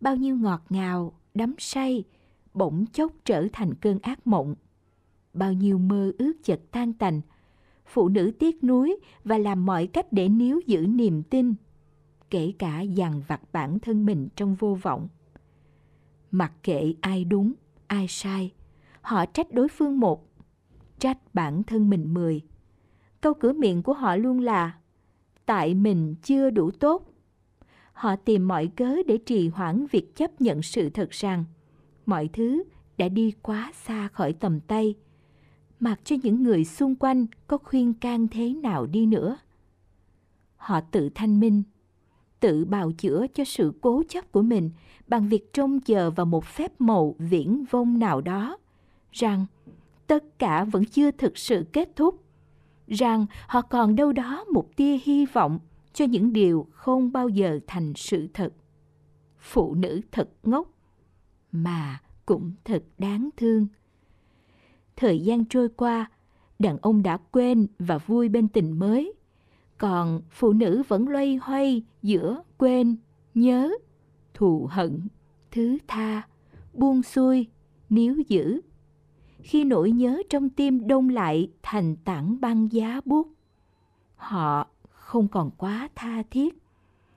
Bao 0.00 0.16
nhiêu 0.16 0.36
ngọt 0.36 0.62
ngào, 0.70 1.12
đắm 1.34 1.54
say 1.58 2.04
bỗng 2.54 2.86
chốc 2.92 3.12
trở 3.24 3.46
thành 3.52 3.74
cơn 3.74 3.98
ác 3.98 4.26
mộng. 4.26 4.54
Bao 5.34 5.52
nhiêu 5.52 5.78
mơ 5.78 6.12
ước 6.18 6.32
chợt 6.44 6.60
tan 6.70 6.92
tành, 6.92 7.20
phụ 7.86 8.08
nữ 8.08 8.32
tiếc 8.38 8.64
nuối 8.64 8.96
và 9.24 9.38
làm 9.38 9.66
mọi 9.66 9.86
cách 9.86 10.12
để 10.12 10.28
níu 10.28 10.60
giữ 10.66 10.86
niềm 10.86 11.22
tin 11.22 11.54
kể 12.34 12.52
cả 12.58 12.80
dằn 12.80 13.22
vặt 13.28 13.40
bản 13.52 13.78
thân 13.78 14.06
mình 14.06 14.28
trong 14.36 14.54
vô 14.54 14.78
vọng. 14.82 15.08
Mặc 16.30 16.52
kệ 16.62 16.94
ai 17.00 17.24
đúng, 17.24 17.52
ai 17.86 18.06
sai, 18.08 18.52
họ 19.00 19.26
trách 19.26 19.52
đối 19.52 19.68
phương 19.68 20.00
một, 20.00 20.28
trách 20.98 21.18
bản 21.34 21.62
thân 21.62 21.90
mình 21.90 22.14
mười. 22.14 22.40
Câu 23.20 23.34
cửa 23.34 23.52
miệng 23.52 23.82
của 23.82 23.92
họ 23.92 24.16
luôn 24.16 24.40
là, 24.40 24.78
tại 25.46 25.74
mình 25.74 26.14
chưa 26.22 26.50
đủ 26.50 26.70
tốt. 26.70 27.12
Họ 27.92 28.16
tìm 28.16 28.48
mọi 28.48 28.66
cớ 28.76 28.96
để 29.06 29.18
trì 29.18 29.48
hoãn 29.48 29.86
việc 29.90 30.16
chấp 30.16 30.40
nhận 30.40 30.62
sự 30.62 30.90
thật 30.90 31.10
rằng, 31.10 31.44
mọi 32.06 32.28
thứ 32.32 32.62
đã 32.98 33.08
đi 33.08 33.32
quá 33.42 33.72
xa 33.74 34.08
khỏi 34.08 34.32
tầm 34.32 34.60
tay, 34.60 34.94
mặc 35.80 36.00
cho 36.04 36.16
những 36.22 36.42
người 36.42 36.64
xung 36.64 36.94
quanh 36.94 37.26
có 37.46 37.58
khuyên 37.58 37.94
can 37.94 38.28
thế 38.28 38.54
nào 38.54 38.86
đi 38.86 39.06
nữa. 39.06 39.36
Họ 40.56 40.80
tự 40.80 41.08
thanh 41.14 41.40
minh 41.40 41.62
tự 42.44 42.64
bào 42.64 42.92
chữa 42.92 43.26
cho 43.34 43.44
sự 43.44 43.72
cố 43.80 44.02
chấp 44.08 44.32
của 44.32 44.42
mình 44.42 44.70
bằng 45.06 45.28
việc 45.28 45.52
trông 45.52 45.80
chờ 45.80 46.10
vào 46.10 46.26
một 46.26 46.44
phép 46.44 46.80
màu 46.80 47.14
viễn 47.18 47.64
vông 47.70 47.98
nào 47.98 48.20
đó. 48.20 48.58
Rằng, 49.12 49.46
tất 50.06 50.38
cả 50.38 50.64
vẫn 50.64 50.84
chưa 50.84 51.10
thực 51.10 51.38
sự 51.38 51.66
kết 51.72 51.96
thúc. 51.96 52.24
Rằng, 52.88 53.26
họ 53.46 53.62
còn 53.62 53.96
đâu 53.96 54.12
đó 54.12 54.44
một 54.52 54.76
tia 54.76 54.98
hy 55.04 55.26
vọng 55.26 55.58
cho 55.92 56.04
những 56.04 56.32
điều 56.32 56.66
không 56.72 57.12
bao 57.12 57.28
giờ 57.28 57.60
thành 57.66 57.92
sự 57.96 58.28
thật. 58.34 58.52
Phụ 59.38 59.74
nữ 59.74 60.00
thật 60.12 60.28
ngốc, 60.42 60.68
mà 61.52 62.00
cũng 62.26 62.52
thật 62.64 62.82
đáng 62.98 63.28
thương. 63.36 63.66
Thời 64.96 65.18
gian 65.18 65.44
trôi 65.44 65.68
qua, 65.68 66.10
đàn 66.58 66.78
ông 66.78 67.02
đã 67.02 67.16
quên 67.16 67.66
và 67.78 67.98
vui 67.98 68.28
bên 68.28 68.48
tình 68.48 68.78
mới 68.78 69.12
còn 69.84 70.20
phụ 70.30 70.52
nữ 70.52 70.82
vẫn 70.88 71.08
loay 71.08 71.36
hoay 71.36 71.82
giữa 72.02 72.42
quên, 72.58 72.96
nhớ, 73.34 73.70
thù 74.34 74.68
hận, 74.70 75.08
thứ 75.50 75.78
tha, 75.88 76.22
buông 76.72 77.02
xuôi, 77.02 77.46
níu 77.90 78.16
giữ. 78.28 78.60
Khi 79.42 79.64
nỗi 79.64 79.90
nhớ 79.90 80.22
trong 80.30 80.48
tim 80.48 80.86
đông 80.86 81.08
lại 81.08 81.50
thành 81.62 81.96
tảng 81.96 82.40
băng 82.40 82.72
giá 82.72 83.00
buốt, 83.04 83.28
họ 84.16 84.66
không 84.90 85.28
còn 85.28 85.50
quá 85.50 85.88
tha 85.94 86.22
thiết, 86.30 86.62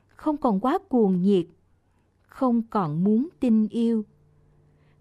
không 0.08 0.38
còn 0.38 0.60
quá 0.60 0.78
cuồng 0.90 1.22
nhiệt, 1.22 1.46
không 2.22 2.62
còn 2.70 3.04
muốn 3.04 3.28
tin 3.40 3.68
yêu. 3.68 4.06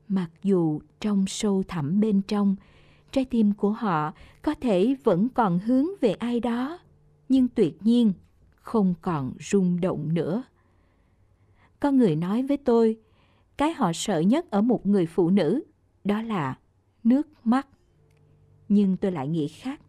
Mặc 0.09 0.31
dù 0.43 0.81
trong 1.01 1.25
sâu 1.27 1.63
thẳm 1.69 2.01
bên 2.01 2.23
trong, 2.23 2.57
trái 3.13 3.25
tim 3.25 3.53
của 3.53 3.71
họ 3.71 4.13
có 4.43 4.55
thể 4.55 4.97
vẫn 5.05 5.29
còn 5.29 5.59
hướng 5.59 5.87
về 6.01 6.13
ai 6.13 6.41
đó 6.41 6.79
nhưng 7.29 7.49
tuyệt 7.49 7.83
nhiên 7.83 8.13
không 8.55 8.95
còn 9.03 9.33
rung 9.41 9.81
động 9.81 10.15
nữa. 10.15 10.43
Có 11.81 11.91
người 11.91 12.17
nói 12.17 12.43
với 12.43 12.57
tôi, 12.57 12.97
cái 13.57 13.73
họ 13.73 13.93
sợ 13.95 14.21
nhất 14.21 14.51
ở 14.51 14.63
một 14.63 14.87
người 14.87 15.07
phụ 15.07 15.31
nữ, 15.31 15.63
đó 16.05 16.23
là 16.23 16.59
nước 17.05 17.29
mắt. 17.45 17.69
Nhưng 18.69 18.97
tôi 18.97 19.13
lại 19.13 19.29
nghĩ 19.29 19.49
khác, 19.49 19.81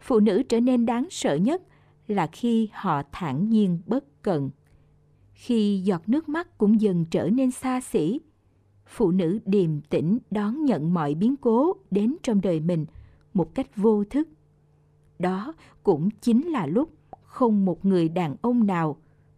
phụ 0.00 0.20
nữ 0.20 0.42
trở 0.42 0.60
nên 0.60 0.86
đáng 0.86 1.06
sợ 1.10 1.34
nhất 1.34 1.62
là 2.08 2.26
khi 2.26 2.68
họ 2.72 3.02
thản 3.12 3.48
nhiên 3.48 3.78
bất 3.86 4.22
cần. 4.22 4.50
Khi 5.32 5.80
giọt 5.84 6.08
nước 6.08 6.28
mắt 6.28 6.58
cũng 6.58 6.80
dần 6.80 7.04
trở 7.10 7.28
nên 7.30 7.50
xa 7.50 7.80
xỉ, 7.80 8.20
phụ 8.86 9.10
nữ 9.10 9.38
điềm 9.44 9.80
tĩnh 9.80 10.18
đón 10.30 10.64
nhận 10.64 10.94
mọi 10.94 11.14
biến 11.14 11.36
cố 11.36 11.72
đến 11.90 12.16
trong 12.22 12.40
đời 12.40 12.60
mình 12.60 12.86
một 13.34 13.54
cách 13.54 13.76
vô 13.76 14.04
thức 14.04 14.28
đó 15.18 15.54
cũng 15.82 16.10
chính 16.10 16.46
là 16.46 16.66
lúc 16.66 16.90
không 17.24 17.64
một 17.64 17.84
người 17.84 18.08
đàn 18.08 18.36
ông 18.42 18.66
nào, 18.66 18.96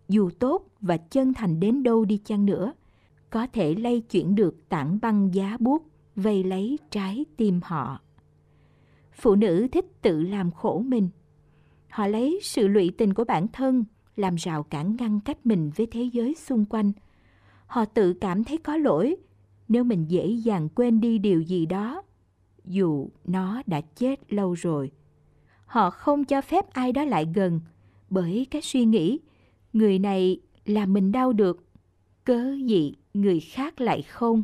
dù 0.08 0.30
tốt 0.38 0.66
và 0.80 0.96
chân 0.96 1.34
thành 1.34 1.60
đến 1.60 1.82
đâu 1.82 2.04
đi 2.04 2.20
chăng 2.24 2.46
nữa, 2.46 2.72
có 3.30 3.46
thể 3.52 3.74
lay 3.74 4.00
chuyển 4.00 4.34
được 4.34 4.68
tảng 4.68 4.98
băng 5.02 5.34
giá 5.34 5.56
buốt, 5.60 5.86
vây 6.16 6.44
lấy 6.44 6.78
trái 6.90 7.24
tim 7.36 7.60
họ. 7.64 8.00
Phụ 9.12 9.34
nữ 9.34 9.68
thích 9.72 10.02
tự 10.02 10.22
làm 10.22 10.50
khổ 10.50 10.82
mình. 10.86 11.08
Họ 11.88 12.06
lấy 12.06 12.40
sự 12.42 12.68
lụy 12.68 12.92
tình 12.98 13.14
của 13.14 13.24
bản 13.24 13.48
thân 13.48 13.84
làm 14.16 14.34
rào 14.34 14.62
cản 14.62 14.96
ngăn 14.96 15.20
cách 15.20 15.46
mình 15.46 15.70
với 15.76 15.86
thế 15.86 16.02
giới 16.02 16.34
xung 16.34 16.64
quanh. 16.64 16.92
Họ 17.66 17.84
tự 17.84 18.12
cảm 18.12 18.44
thấy 18.44 18.58
có 18.58 18.76
lỗi 18.76 19.16
nếu 19.68 19.84
mình 19.84 20.04
dễ 20.08 20.26
dàng 20.26 20.68
quên 20.68 21.00
đi 21.00 21.18
điều 21.18 21.40
gì 21.40 21.66
đó, 21.66 22.02
dù 22.64 23.08
nó 23.24 23.62
đã 23.66 23.80
chết 23.80 24.32
lâu 24.32 24.52
rồi 24.52 24.90
họ 25.70 25.90
không 25.90 26.24
cho 26.24 26.40
phép 26.40 26.72
ai 26.72 26.92
đó 26.92 27.04
lại 27.04 27.26
gần. 27.34 27.60
Bởi 28.10 28.46
cái 28.50 28.62
suy 28.62 28.84
nghĩ, 28.84 29.18
người 29.72 29.98
này 29.98 30.40
làm 30.66 30.92
mình 30.92 31.12
đau 31.12 31.32
được, 31.32 31.64
cớ 32.24 32.54
gì 32.64 32.94
người 33.14 33.40
khác 33.40 33.80
lại 33.80 34.02
không? 34.02 34.42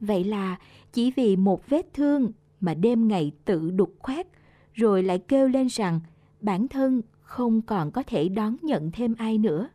Vậy 0.00 0.24
là 0.24 0.58
chỉ 0.92 1.10
vì 1.10 1.36
một 1.36 1.68
vết 1.68 1.94
thương 1.94 2.32
mà 2.60 2.74
đêm 2.74 3.08
ngày 3.08 3.32
tự 3.44 3.70
đục 3.70 3.94
khoét, 3.98 4.26
rồi 4.74 5.02
lại 5.02 5.18
kêu 5.18 5.48
lên 5.48 5.66
rằng 5.66 6.00
bản 6.40 6.68
thân 6.68 7.02
không 7.20 7.62
còn 7.62 7.90
có 7.90 8.02
thể 8.02 8.28
đón 8.28 8.56
nhận 8.62 8.90
thêm 8.90 9.14
ai 9.18 9.38
nữa 9.38 9.68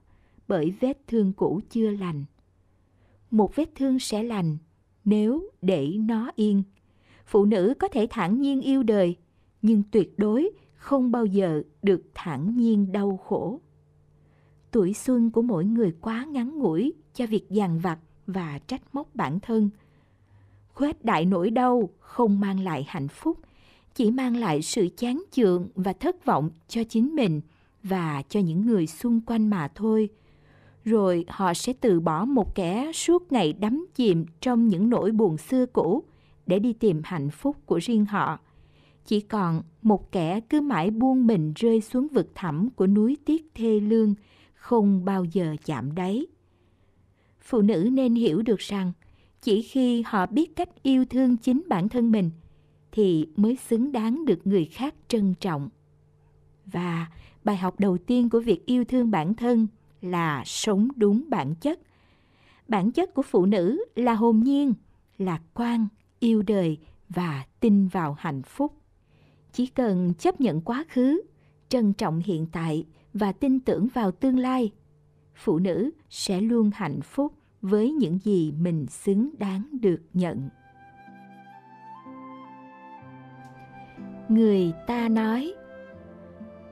bởi 0.47 0.73
vết 0.79 1.07
thương 1.07 1.33
cũ 1.33 1.61
chưa 1.69 1.89
lành. 1.89 2.25
Một 3.31 3.55
vết 3.55 3.69
thương 3.75 3.99
sẽ 3.99 4.23
lành 4.23 4.57
nếu 5.03 5.49
để 5.61 5.87
nó 5.99 6.31
yên. 6.35 6.63
Phụ 7.25 7.45
nữ 7.45 7.73
có 7.79 7.87
thể 7.87 8.07
thản 8.09 8.41
nhiên 8.41 8.61
yêu 8.61 8.83
đời 8.83 9.17
nhưng 9.65 9.83
tuyệt 9.91 10.19
đối 10.19 10.49
không 10.75 11.11
bao 11.11 11.25
giờ 11.25 11.61
được 11.83 12.01
thản 12.13 12.57
nhiên 12.57 12.91
đau 12.91 13.17
khổ. 13.17 13.59
Tuổi 14.71 14.93
xuân 14.93 15.31
của 15.31 15.41
mỗi 15.41 15.65
người 15.65 15.93
quá 16.01 16.25
ngắn 16.29 16.57
ngủi 16.57 16.93
cho 17.13 17.27
việc 17.27 17.49
dằn 17.49 17.79
vặt 17.79 17.99
và 18.27 18.59
trách 18.67 18.81
móc 18.95 19.15
bản 19.15 19.39
thân. 19.39 19.69
Khuếch 20.73 21.05
đại 21.05 21.25
nỗi 21.25 21.49
đau 21.49 21.89
không 21.99 22.39
mang 22.39 22.59
lại 22.59 22.85
hạnh 22.87 23.07
phúc, 23.07 23.37
chỉ 23.95 24.11
mang 24.11 24.37
lại 24.37 24.61
sự 24.61 24.89
chán 24.97 25.23
chường 25.31 25.67
và 25.75 25.93
thất 25.93 26.25
vọng 26.25 26.49
cho 26.67 26.83
chính 26.83 27.15
mình 27.15 27.41
và 27.83 28.21
cho 28.29 28.39
những 28.39 28.65
người 28.65 28.87
xung 28.87 29.21
quanh 29.21 29.47
mà 29.47 29.67
thôi. 29.75 30.09
Rồi 30.83 31.25
họ 31.27 31.53
sẽ 31.53 31.73
từ 31.73 31.99
bỏ 31.99 32.25
một 32.25 32.55
kẻ 32.55 32.91
suốt 32.93 33.31
ngày 33.31 33.53
đắm 33.53 33.85
chìm 33.95 34.25
trong 34.41 34.67
những 34.67 34.89
nỗi 34.89 35.11
buồn 35.11 35.37
xưa 35.37 35.65
cũ 35.65 36.03
để 36.47 36.59
đi 36.59 36.73
tìm 36.73 37.01
hạnh 37.03 37.29
phúc 37.29 37.57
của 37.65 37.77
riêng 37.77 38.05
họ 38.05 38.39
chỉ 39.05 39.21
còn 39.21 39.61
một 39.81 40.11
kẻ 40.11 40.39
cứ 40.39 40.61
mãi 40.61 40.91
buông 40.91 41.27
mình 41.27 41.53
rơi 41.55 41.81
xuống 41.81 42.07
vực 42.07 42.31
thẳm 42.35 42.69
của 42.69 42.87
núi 42.87 43.17
tiếc 43.25 43.51
thê 43.55 43.79
lương, 43.79 44.15
không 44.53 45.05
bao 45.05 45.25
giờ 45.25 45.55
chạm 45.65 45.95
đáy. 45.95 46.25
Phụ 47.41 47.61
nữ 47.61 47.89
nên 47.91 48.15
hiểu 48.15 48.41
được 48.41 48.59
rằng, 48.59 48.91
chỉ 49.41 49.61
khi 49.61 50.01
họ 50.01 50.25
biết 50.25 50.55
cách 50.55 50.83
yêu 50.83 51.05
thương 51.05 51.37
chính 51.37 51.63
bản 51.67 51.89
thân 51.89 52.11
mình, 52.11 52.31
thì 52.91 53.27
mới 53.35 53.55
xứng 53.55 53.91
đáng 53.91 54.25
được 54.25 54.47
người 54.47 54.65
khác 54.65 54.95
trân 55.07 55.33
trọng. 55.39 55.69
Và 56.65 57.07
bài 57.43 57.57
học 57.57 57.79
đầu 57.79 57.97
tiên 57.97 58.29
của 58.29 58.39
việc 58.39 58.65
yêu 58.65 58.83
thương 58.83 59.11
bản 59.11 59.33
thân 59.33 59.67
là 60.01 60.43
sống 60.45 60.87
đúng 60.95 61.23
bản 61.29 61.55
chất. 61.55 61.79
Bản 62.67 62.91
chất 62.91 63.13
của 63.13 63.21
phụ 63.21 63.45
nữ 63.45 63.85
là 63.95 64.13
hồn 64.13 64.39
nhiên, 64.39 64.73
lạc 65.17 65.41
quan, 65.53 65.87
yêu 66.19 66.41
đời 66.41 66.77
và 67.09 67.45
tin 67.59 67.87
vào 67.87 68.15
hạnh 68.19 68.41
phúc 68.43 68.73
chỉ 69.55 69.65
cần 69.65 70.13
chấp 70.13 70.41
nhận 70.41 70.61
quá 70.61 70.85
khứ, 70.89 71.21
trân 71.69 71.93
trọng 71.93 72.21
hiện 72.25 72.47
tại 72.51 72.85
và 73.13 73.31
tin 73.31 73.59
tưởng 73.59 73.87
vào 73.93 74.11
tương 74.11 74.39
lai, 74.39 74.71
phụ 75.35 75.59
nữ 75.59 75.89
sẽ 76.09 76.41
luôn 76.41 76.71
hạnh 76.73 77.01
phúc 77.01 77.33
với 77.61 77.91
những 77.91 78.19
gì 78.23 78.51
mình 78.51 78.85
xứng 78.89 79.29
đáng 79.37 79.63
được 79.81 80.01
nhận. 80.13 80.49
Người 84.29 84.73
ta 84.87 85.09
nói, 85.09 85.53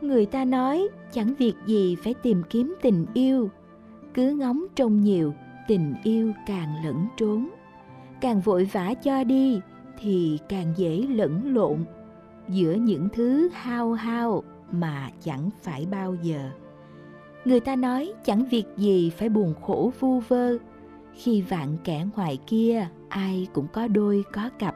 người 0.02 0.26
ta 0.26 0.46
nói 0.46 0.88
chẳng 1.12 1.34
việc 1.38 1.54
gì 1.66 1.96
phải 2.04 2.14
tìm 2.14 2.44
kiếm 2.50 2.76
tình 2.82 3.06
yêu, 3.14 3.50
cứ 4.14 4.36
ngóng 4.36 4.66
trông 4.76 5.02
nhiều, 5.02 5.34
tình 5.68 5.94
yêu 6.04 6.34
càng 6.48 6.86
lẫn 6.86 7.08
trốn. 7.18 7.50
Càng 8.22 8.42
vội 8.42 8.70
vã 8.72 8.94
cho 8.94 9.24
đi 9.24 9.60
thì 10.00 10.40
càng 10.50 10.74
dễ 10.78 10.98
lẫn 10.98 11.54
lộn 11.54 11.86
giữa 12.50 12.74
những 12.74 13.10
thứ 13.10 13.50
hao 13.54 13.94
hao 13.94 14.44
mà 14.72 15.10
chẳng 15.24 15.50
phải 15.62 15.88
bao 15.92 16.16
giờ. 16.22 16.50
Người 17.46 17.60
ta 17.60 17.76
nói 17.76 18.14
chẳng 18.24 18.46
việc 18.46 18.66
gì 18.78 19.10
phải 19.10 19.30
buồn 19.30 19.54
khổ 19.62 19.92
vu 20.00 20.20
vơ. 20.20 20.58
Khi 21.14 21.42
vạn 21.42 21.78
kẻ 21.84 22.06
ngoài 22.16 22.38
kia, 22.48 22.88
ai 23.10 23.48
cũng 23.54 23.68
có 23.74 23.88
đôi 23.88 24.24
có 24.34 24.50
cặp. 24.60 24.76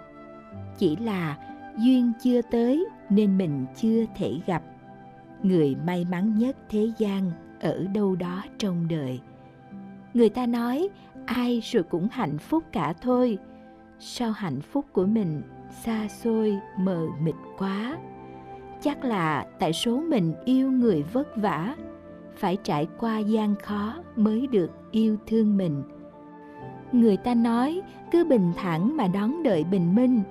Chỉ 0.78 0.96
là 0.96 1.38
duyên 1.78 2.12
chưa 2.24 2.42
tới 2.42 2.86
nên 3.10 3.38
mình 3.38 3.66
chưa 3.76 4.06
thể 4.16 4.40
gặp. 4.46 4.64
Người 5.44 5.76
may 5.86 6.06
mắn 6.12 6.38
nhất 6.38 6.58
thế 6.70 6.92
gian 6.98 7.32
ở 7.60 7.86
đâu 7.94 8.16
đó 8.16 8.44
trong 8.58 8.88
đời. 8.88 9.20
Người 10.14 10.30
ta 10.30 10.46
nói, 10.46 10.90
ai 11.26 11.62
rồi 11.64 11.84
cũng 11.84 12.08
hạnh 12.12 12.38
phúc 12.38 12.64
cả 12.72 12.94
thôi. 13.02 13.38
Sao 14.00 14.32
hạnh 14.32 14.62
phúc 14.62 14.86
của 14.92 15.06
mình 15.06 15.42
xa 15.70 16.08
xôi, 16.08 16.60
mờ 16.80 17.08
mịt 17.22 17.36
quá. 17.58 17.98
Chắc 18.82 19.06
là 19.06 19.46
tại 19.60 19.74
số 19.74 19.98
mình 19.98 20.34
yêu 20.46 20.72
người 20.72 21.04
vất 21.14 21.36
vả, 21.36 21.76
phải 22.36 22.58
trải 22.64 22.88
qua 23.00 23.20
gian 23.20 23.56
khó 23.56 23.96
mới 24.16 24.48
được 24.48 24.72
yêu 24.92 25.18
thương 25.28 25.58
mình. 25.58 25.84
Người 26.92 27.18
ta 27.18 27.34
nói, 27.34 27.82
cứ 28.12 28.24
bình 28.24 28.54
thản 28.56 28.98
mà 28.98 29.08
đón 29.08 29.44
đợi 29.44 29.64
bình 29.64 29.96
minh. 29.96 30.22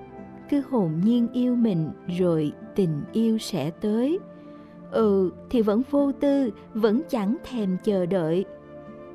Cứ 0.49 0.61
hồn 0.69 0.91
nhiên 1.03 1.27
yêu 1.33 1.55
mình, 1.55 1.89
rồi 2.17 2.51
tình 2.75 3.01
yêu 3.13 3.37
sẽ 3.37 3.69
tới. 3.69 4.19
Ừ 4.91 5.31
thì 5.49 5.61
vẫn 5.61 5.81
vô 5.91 6.11
tư, 6.11 6.51
vẫn 6.73 7.01
chẳng 7.09 7.37
thèm 7.43 7.77
chờ 7.83 8.05
đợi. 8.05 8.45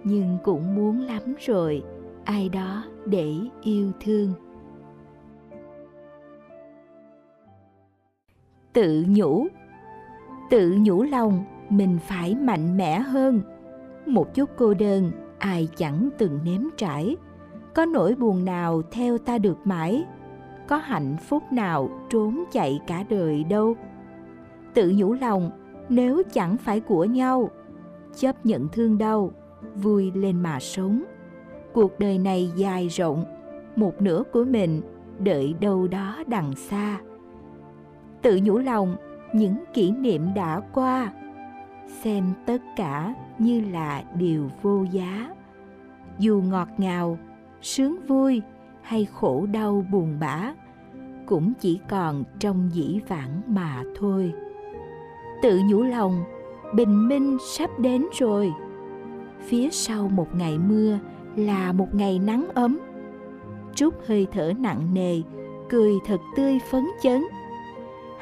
Nhưng 0.05 0.39
cũng 0.45 0.75
muốn 0.75 1.01
lắm 1.01 1.35
rồi, 1.41 1.83
ai 2.25 2.49
đó 2.49 2.85
để 3.07 3.35
yêu 3.63 3.93
thương. 4.01 4.33
Tự 8.73 9.05
nhủ. 9.09 9.47
Tự 10.51 10.77
nhủ 10.81 11.03
lòng, 11.03 11.45
mình 11.69 11.99
phải 12.09 12.35
mạnh 12.35 12.77
mẽ 12.77 12.99
hơn. 12.99 13.41
Một 14.07 14.35
chút 14.35 14.51
cô 14.57 14.75
đơn, 14.75 15.11
ai 15.39 15.69
chẳng 15.77 16.09
từng 16.19 16.39
nếm 16.45 16.61
trải. 16.77 17.17
Có 17.75 17.85
nỗi 17.85 18.15
buồn 18.15 18.45
nào 18.45 18.83
theo 18.91 19.19
ta 19.19 19.39
được 19.39 19.59
mãi? 19.65 20.05
Có 20.69 20.77
hạnh 20.77 21.17
phúc 21.29 21.43
nào 21.51 21.91
trốn 22.11 22.45
chạy 22.53 22.81
cả 22.87 23.05
đời 23.09 23.45
đâu? 23.45 23.77
Tự 24.75 24.93
nhủ 24.97 25.13
lòng, 25.13 25.51
nếu 25.89 26.23
chẳng 26.33 26.57
phải 26.57 26.81
của 26.81 27.05
nhau, 27.05 27.51
chấp 28.17 28.47
nhận 28.47 28.69
thương 28.69 28.99
đau, 28.99 29.31
vui 29.75 30.13
lên 30.15 30.43
mà 30.43 30.61
sống. 30.61 31.05
Cuộc 31.73 31.99
đời 31.99 32.19
này 32.19 32.51
dài 32.57 32.89
rộng, 32.89 33.25
một 33.77 34.03
nửa 34.03 34.23
của 34.33 34.45
mình 34.45 34.81
đợi 35.19 35.55
đâu 35.61 35.89
đó 35.89 36.23
đằng 36.27 36.57
xa 36.57 37.01
tự 38.23 38.41
nhủ 38.43 38.59
lòng, 38.59 38.97
những 39.33 39.65
kỷ 39.75 39.91
niệm 39.91 40.35
đã 40.35 40.61
qua. 40.73 41.13
Xem 42.03 42.25
tất 42.47 42.63
cả 42.77 43.15
như 43.39 43.61
là 43.61 44.03
điều 44.15 44.51
vô 44.63 44.85
giá. 44.91 45.35
Dù 46.19 46.43
ngọt 46.49 46.69
ngào, 46.79 47.19
sướng 47.63 48.07
vui 48.07 48.43
hay 48.83 49.05
khổ 49.05 49.47
đau 49.53 49.85
buồn 49.91 50.17
bã, 50.21 50.55
cũng 51.27 51.53
chỉ 51.61 51.81
còn 51.89 52.25
trong 52.39 52.71
dĩ 52.73 53.01
vãng 53.09 53.43
mà 53.47 53.83
thôi. 53.99 54.33
Tự 55.43 55.61
nhủ 55.71 55.83
lòng, 55.83 56.25
bình 56.75 57.09
minh 57.09 57.39
sắp 57.57 57.71
đến 57.79 58.07
rồi. 58.19 58.53
Phía 59.41 59.69
sau 59.71 60.09
một 60.09 60.29
ngày 60.35 60.59
mưa 60.59 60.99
là 61.37 61.73
một 61.73 61.95
ngày 61.95 62.19
nắng 62.19 62.49
ấm. 62.55 62.79
Trút 63.75 63.95
hơi 64.07 64.27
thở 64.33 64.53
nặng 64.59 64.95
nề, 64.95 65.21
cười 65.69 65.93
thật 66.07 66.21
tươi 66.37 66.59
phấn 66.71 66.85
chấn 67.03 67.23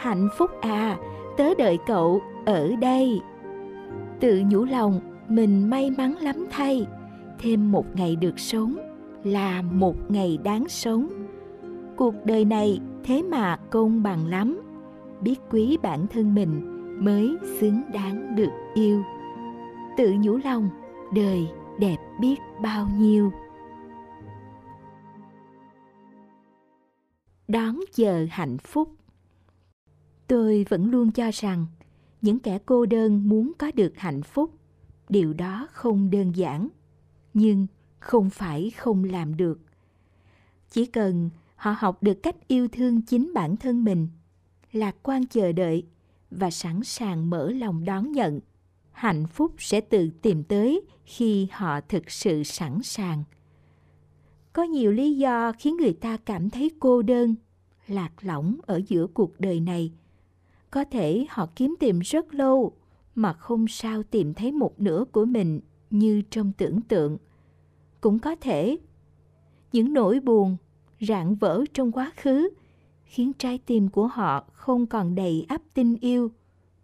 hạnh 0.00 0.28
phúc 0.38 0.50
à 0.60 0.98
tớ 1.36 1.54
đợi 1.54 1.78
cậu 1.86 2.22
ở 2.46 2.76
đây. 2.76 3.20
Tự 4.20 4.42
nhủ 4.46 4.64
lòng, 4.64 5.00
mình 5.28 5.70
may 5.70 5.90
mắn 5.90 6.16
lắm 6.16 6.46
thay. 6.50 6.86
Thêm 7.38 7.72
một 7.72 7.96
ngày 7.96 8.16
được 8.16 8.38
sống 8.38 8.76
là 9.24 9.62
một 9.62 10.10
ngày 10.10 10.38
đáng 10.44 10.68
sống. 10.68 11.08
Cuộc 11.96 12.14
đời 12.24 12.44
này 12.44 12.80
thế 13.04 13.22
mà 13.22 13.56
công 13.56 14.02
bằng 14.02 14.26
lắm. 14.26 14.60
Biết 15.20 15.36
quý 15.50 15.78
bản 15.82 16.06
thân 16.06 16.34
mình 16.34 16.60
mới 17.04 17.36
xứng 17.60 17.82
đáng 17.92 18.36
được 18.36 18.50
yêu. 18.74 19.02
Tự 19.96 20.12
nhủ 20.20 20.38
lòng, 20.44 20.70
đời 21.14 21.48
đẹp 21.78 21.96
biết 22.20 22.36
bao 22.62 22.88
nhiêu. 22.98 23.32
Đón 27.48 27.80
chờ 27.94 28.26
hạnh 28.30 28.58
phúc 28.58 28.88
tôi 30.30 30.66
vẫn 30.68 30.90
luôn 30.90 31.10
cho 31.10 31.30
rằng 31.32 31.66
những 32.22 32.38
kẻ 32.38 32.58
cô 32.66 32.86
đơn 32.86 33.28
muốn 33.28 33.52
có 33.58 33.70
được 33.74 33.92
hạnh 33.96 34.22
phúc, 34.22 34.54
điều 35.08 35.32
đó 35.32 35.68
không 35.72 36.10
đơn 36.10 36.36
giản, 36.36 36.68
nhưng 37.34 37.66
không 37.98 38.30
phải 38.30 38.70
không 38.70 39.04
làm 39.04 39.36
được. 39.36 39.60
Chỉ 40.70 40.86
cần 40.86 41.30
họ 41.56 41.74
học 41.78 42.02
được 42.02 42.22
cách 42.22 42.36
yêu 42.48 42.68
thương 42.68 43.02
chính 43.02 43.32
bản 43.34 43.56
thân 43.56 43.84
mình, 43.84 44.08
lạc 44.72 44.96
quan 45.02 45.26
chờ 45.26 45.52
đợi 45.52 45.86
và 46.30 46.50
sẵn 46.50 46.84
sàng 46.84 47.30
mở 47.30 47.50
lòng 47.50 47.84
đón 47.84 48.12
nhận, 48.12 48.40
hạnh 48.92 49.26
phúc 49.26 49.54
sẽ 49.58 49.80
tự 49.80 50.10
tìm 50.22 50.44
tới 50.44 50.80
khi 51.04 51.48
họ 51.52 51.80
thực 51.80 52.10
sự 52.10 52.42
sẵn 52.42 52.82
sàng. 52.82 53.24
Có 54.52 54.62
nhiều 54.62 54.92
lý 54.92 55.16
do 55.16 55.52
khiến 55.58 55.76
người 55.76 55.92
ta 55.92 56.16
cảm 56.16 56.50
thấy 56.50 56.70
cô 56.80 57.02
đơn, 57.02 57.34
lạc 57.86 58.12
lõng 58.20 58.56
ở 58.66 58.80
giữa 58.88 59.06
cuộc 59.06 59.40
đời 59.40 59.60
này 59.60 59.92
có 60.70 60.84
thể 60.84 61.26
họ 61.28 61.48
kiếm 61.56 61.74
tìm 61.80 62.00
rất 62.00 62.34
lâu, 62.34 62.72
mà 63.14 63.32
không 63.32 63.68
sao 63.68 64.02
tìm 64.02 64.34
thấy 64.34 64.52
một 64.52 64.80
nửa 64.80 65.04
của 65.12 65.24
mình 65.24 65.60
như 65.90 66.22
trong 66.30 66.52
tưởng 66.52 66.80
tượng. 66.80 67.16
Cũng 68.00 68.18
có 68.18 68.36
thể, 68.40 68.78
những 69.72 69.92
nỗi 69.92 70.20
buồn, 70.20 70.56
rạn 71.00 71.34
vỡ 71.34 71.64
trong 71.74 71.92
quá 71.92 72.12
khứ 72.16 72.50
khiến 73.04 73.32
trái 73.32 73.58
tim 73.58 73.88
của 73.88 74.06
họ 74.06 74.44
không 74.52 74.86
còn 74.86 75.14
đầy 75.14 75.44
ắp 75.48 75.62
tình 75.74 75.96
yêu 76.00 76.30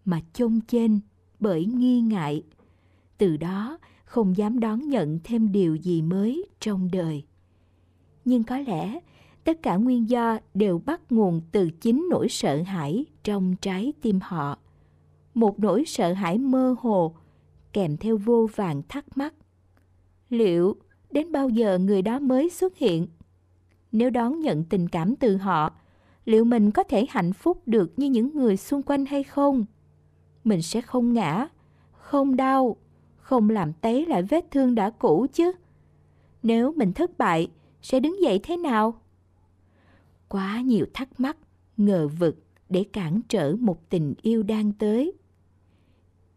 mà 0.05 0.20
chông 0.33 0.61
chênh 0.61 1.01
bởi 1.40 1.64
nghi 1.64 2.01
ngại. 2.01 2.42
Từ 3.18 3.37
đó, 3.37 3.79
không 4.05 4.37
dám 4.37 4.61
đón 4.61 4.88
nhận 4.88 5.18
thêm 5.25 5.53
điều 5.53 5.77
gì 5.77 6.03
mới 6.03 6.44
trong 6.61 6.88
đời. 6.92 7.25
Nhưng 8.25 8.44
có 8.44 8.59
lẽ 8.59 9.01
tất 9.46 9.62
cả 9.62 9.76
nguyên 9.76 10.09
do 10.11 10.38
đều 10.54 10.78
bắt 10.78 11.00
nguồn 11.11 11.40
từ 11.52 11.70
chính 11.70 12.06
nỗi 12.11 12.28
sợ 12.28 12.62
hãi 12.62 13.04
trong 13.24 13.56
trái 13.61 13.92
tim 14.02 14.20
họ 14.22 14.59
một 15.35 15.61
nỗi 15.61 15.85
sợ 15.87 16.12
hãi 16.12 16.38
mơ 16.38 16.76
hồ 16.80 17.14
kèm 17.72 17.96
theo 17.96 18.16
vô 18.16 18.48
vàng 18.54 18.82
thắc 18.88 19.18
mắc 19.18 19.35
liệu 20.30 20.76
đến 21.11 21.32
bao 21.32 21.48
giờ 21.48 21.78
người 21.78 22.02
đó 22.02 22.18
mới 22.18 22.50
xuất 22.50 22.76
hiện 22.76 23.06
nếu 23.92 24.11
đón 24.11 24.40
nhận 24.40 24.64
tình 24.64 24.88
cảm 24.88 25.16
từ 25.16 25.37
họ 25.37 25.72
liệu 26.24 26.44
mình 26.44 26.70
có 26.70 26.82
thể 26.82 27.06
hạnh 27.09 27.32
phúc 27.32 27.62
được 27.66 27.92
như 27.96 28.11
những 28.11 28.35
người 28.35 28.56
xung 28.56 28.82
quanh 28.82 29.06
hay 29.06 29.22
không 29.22 29.64
mình 30.44 30.62
sẽ 30.62 30.80
không 30.80 31.12
ngã 31.12 31.48
Không 31.92 32.37
đau, 32.37 32.76
không 33.16 33.50
làm 33.50 33.72
tấy 33.72 34.06
lại 34.06 34.22
vết 34.22 34.50
thương 34.50 34.74
đã 34.74 34.90
cũ 34.90 35.26
chứ. 35.32 35.52
Nếu 36.42 36.72
mình 36.76 36.92
thất 36.92 37.18
bại, 37.18 37.48
sẽ 37.82 38.00
đứng 38.00 38.22
dậy 38.22 38.40
thế 38.42 38.56
nào? 38.56 39.00
Quá 40.29 40.61
nhiều 40.61 40.87
thắc 40.95 41.21
mắc, 41.21 41.37
ngờ 41.77 42.09
vực 42.09 42.37
để 42.69 42.85
cản 42.93 43.21
trở 43.29 43.57
một 43.61 43.91
tình 43.91 44.15
yêu 44.23 44.43
đang 44.43 44.73
tới. 44.73 45.12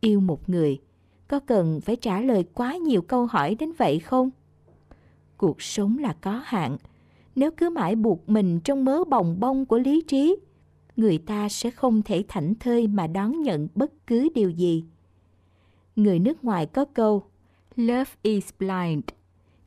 Yêu 0.02 0.20
một 0.20 0.50
người, 0.50 0.80
có 1.28 1.40
cần 1.40 1.82
phải 1.82 1.96
trả 1.96 2.22
lời 2.22 2.46
quá 2.54 2.76
nhiều 2.76 3.02
câu 3.02 3.26
hỏi 3.26 3.56
đến 3.56 3.72
vậy 3.78 4.00
không? 4.00 4.30
Cuộc 5.38 5.62
sống 5.62 5.98
là 5.98 6.14
có 6.22 6.42
hạn, 6.46 6.78
nếu 7.36 7.52
cứ 7.52 7.70
mãi 7.70 7.96
buộc 7.96 8.30
mình 8.30 8.60
trong 8.60 8.86
mớ 8.86 9.04
bồng 9.04 9.40
bông 9.40 9.66
của 9.66 9.78
lý 9.78 10.02
trí, 10.08 10.36
người 10.96 11.18
ta 11.18 11.50
sẽ 11.50 11.72
không 11.72 12.02
thể 12.02 12.24
thảnh 12.28 12.54
thơi 12.60 12.88
mà 12.88 13.08
đón 13.08 13.42
nhận 13.42 13.68
bất 13.76 14.08
cứ 14.08 14.30
điều 14.36 14.50
gì. 14.50 14.84
Người 15.96 16.20
nước 16.20 16.44
ngoài 16.44 16.66
có 16.66 16.86
câu 16.86 17.24
Love 17.76 18.12
is 18.22 18.50
blind. 18.60 19.04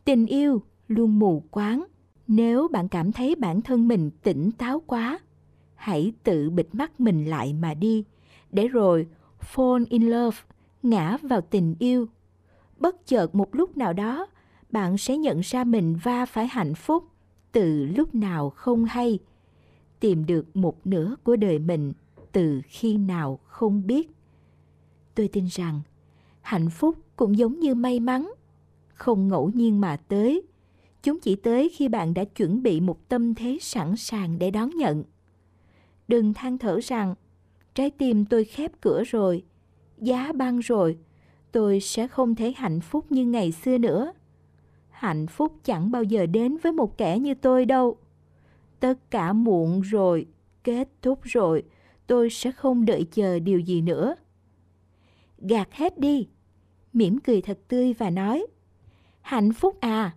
Tình 0.04 0.26
yêu 0.26 0.62
luôn 0.88 1.18
mù 1.18 1.42
quáng. 1.50 1.84
Nếu 2.28 2.68
bạn 2.68 2.88
cảm 2.88 3.12
thấy 3.12 3.34
bản 3.34 3.62
thân 3.62 3.88
mình 3.88 4.10
tỉnh 4.22 4.50
táo 4.58 4.82
quá, 4.86 5.18
hãy 5.74 6.12
tự 6.22 6.50
bịt 6.50 6.66
mắt 6.72 7.00
mình 7.00 7.24
lại 7.24 7.52
mà 7.52 7.74
đi, 7.74 8.04
để 8.50 8.68
rồi 8.68 9.06
fall 9.40 9.84
in 9.88 10.02
love, 10.02 10.36
ngã 10.82 11.16
vào 11.22 11.40
tình 11.40 11.74
yêu. 11.78 12.06
Bất 12.78 13.06
chợt 13.06 13.34
một 13.34 13.54
lúc 13.54 13.76
nào 13.76 13.92
đó, 13.92 14.26
bạn 14.70 14.98
sẽ 14.98 15.16
nhận 15.16 15.40
ra 15.40 15.64
mình 15.64 15.96
va 16.02 16.26
phải 16.26 16.46
hạnh 16.46 16.74
phúc 16.74 17.04
từ 17.52 17.86
lúc 17.86 18.14
nào 18.14 18.50
không 18.50 18.84
hay, 18.84 19.18
tìm 20.00 20.26
được 20.26 20.56
một 20.56 20.86
nửa 20.86 21.14
của 21.24 21.36
đời 21.36 21.58
mình 21.58 21.92
từ 22.32 22.60
khi 22.64 22.96
nào 22.96 23.38
không 23.44 23.86
biết. 23.86 24.10
Tôi 25.14 25.28
tin 25.28 25.46
rằng 25.46 25.80
hạnh 26.40 26.70
phúc 26.70 26.98
cũng 27.16 27.38
giống 27.38 27.60
như 27.60 27.74
may 27.74 28.00
mắn, 28.00 28.32
không 28.94 29.28
ngẫu 29.28 29.50
nhiên 29.54 29.80
mà 29.80 29.96
tới. 29.96 30.42
Chúng 31.02 31.20
chỉ 31.20 31.36
tới 31.36 31.68
khi 31.68 31.88
bạn 31.88 32.14
đã 32.14 32.24
chuẩn 32.24 32.62
bị 32.62 32.80
một 32.80 33.08
tâm 33.08 33.34
thế 33.34 33.58
sẵn 33.60 33.96
sàng 33.96 34.38
để 34.38 34.50
đón 34.50 34.70
nhận. 34.76 35.04
Đừng 36.08 36.34
than 36.34 36.58
thở 36.58 36.80
rằng, 36.82 37.14
trái 37.74 37.90
tim 37.90 38.24
tôi 38.24 38.44
khép 38.44 38.72
cửa 38.80 39.02
rồi, 39.06 39.44
giá 39.98 40.32
băng 40.32 40.58
rồi, 40.58 40.98
tôi 41.52 41.80
sẽ 41.80 42.06
không 42.08 42.34
thấy 42.34 42.54
hạnh 42.56 42.80
phúc 42.80 43.12
như 43.12 43.24
ngày 43.24 43.52
xưa 43.52 43.78
nữa. 43.78 44.12
Hạnh 44.90 45.26
phúc 45.26 45.52
chẳng 45.64 45.90
bao 45.90 46.02
giờ 46.02 46.26
đến 46.26 46.56
với 46.62 46.72
một 46.72 46.98
kẻ 46.98 47.18
như 47.18 47.34
tôi 47.34 47.64
đâu. 47.64 47.96
Tất 48.80 49.10
cả 49.10 49.32
muộn 49.32 49.80
rồi, 49.80 50.26
kết 50.64 50.88
thúc 51.02 51.18
rồi, 51.22 51.62
tôi 52.06 52.30
sẽ 52.30 52.52
không 52.52 52.84
đợi 52.84 53.06
chờ 53.12 53.38
điều 53.38 53.60
gì 53.60 53.80
nữa. 53.80 54.14
Gạt 55.38 55.68
hết 55.72 55.98
đi, 55.98 56.28
mỉm 56.92 57.18
cười 57.18 57.40
thật 57.40 57.58
tươi 57.68 57.92
và 57.92 58.10
nói, 58.10 58.46
hạnh 59.20 59.52
phúc 59.52 59.76
à, 59.80 60.16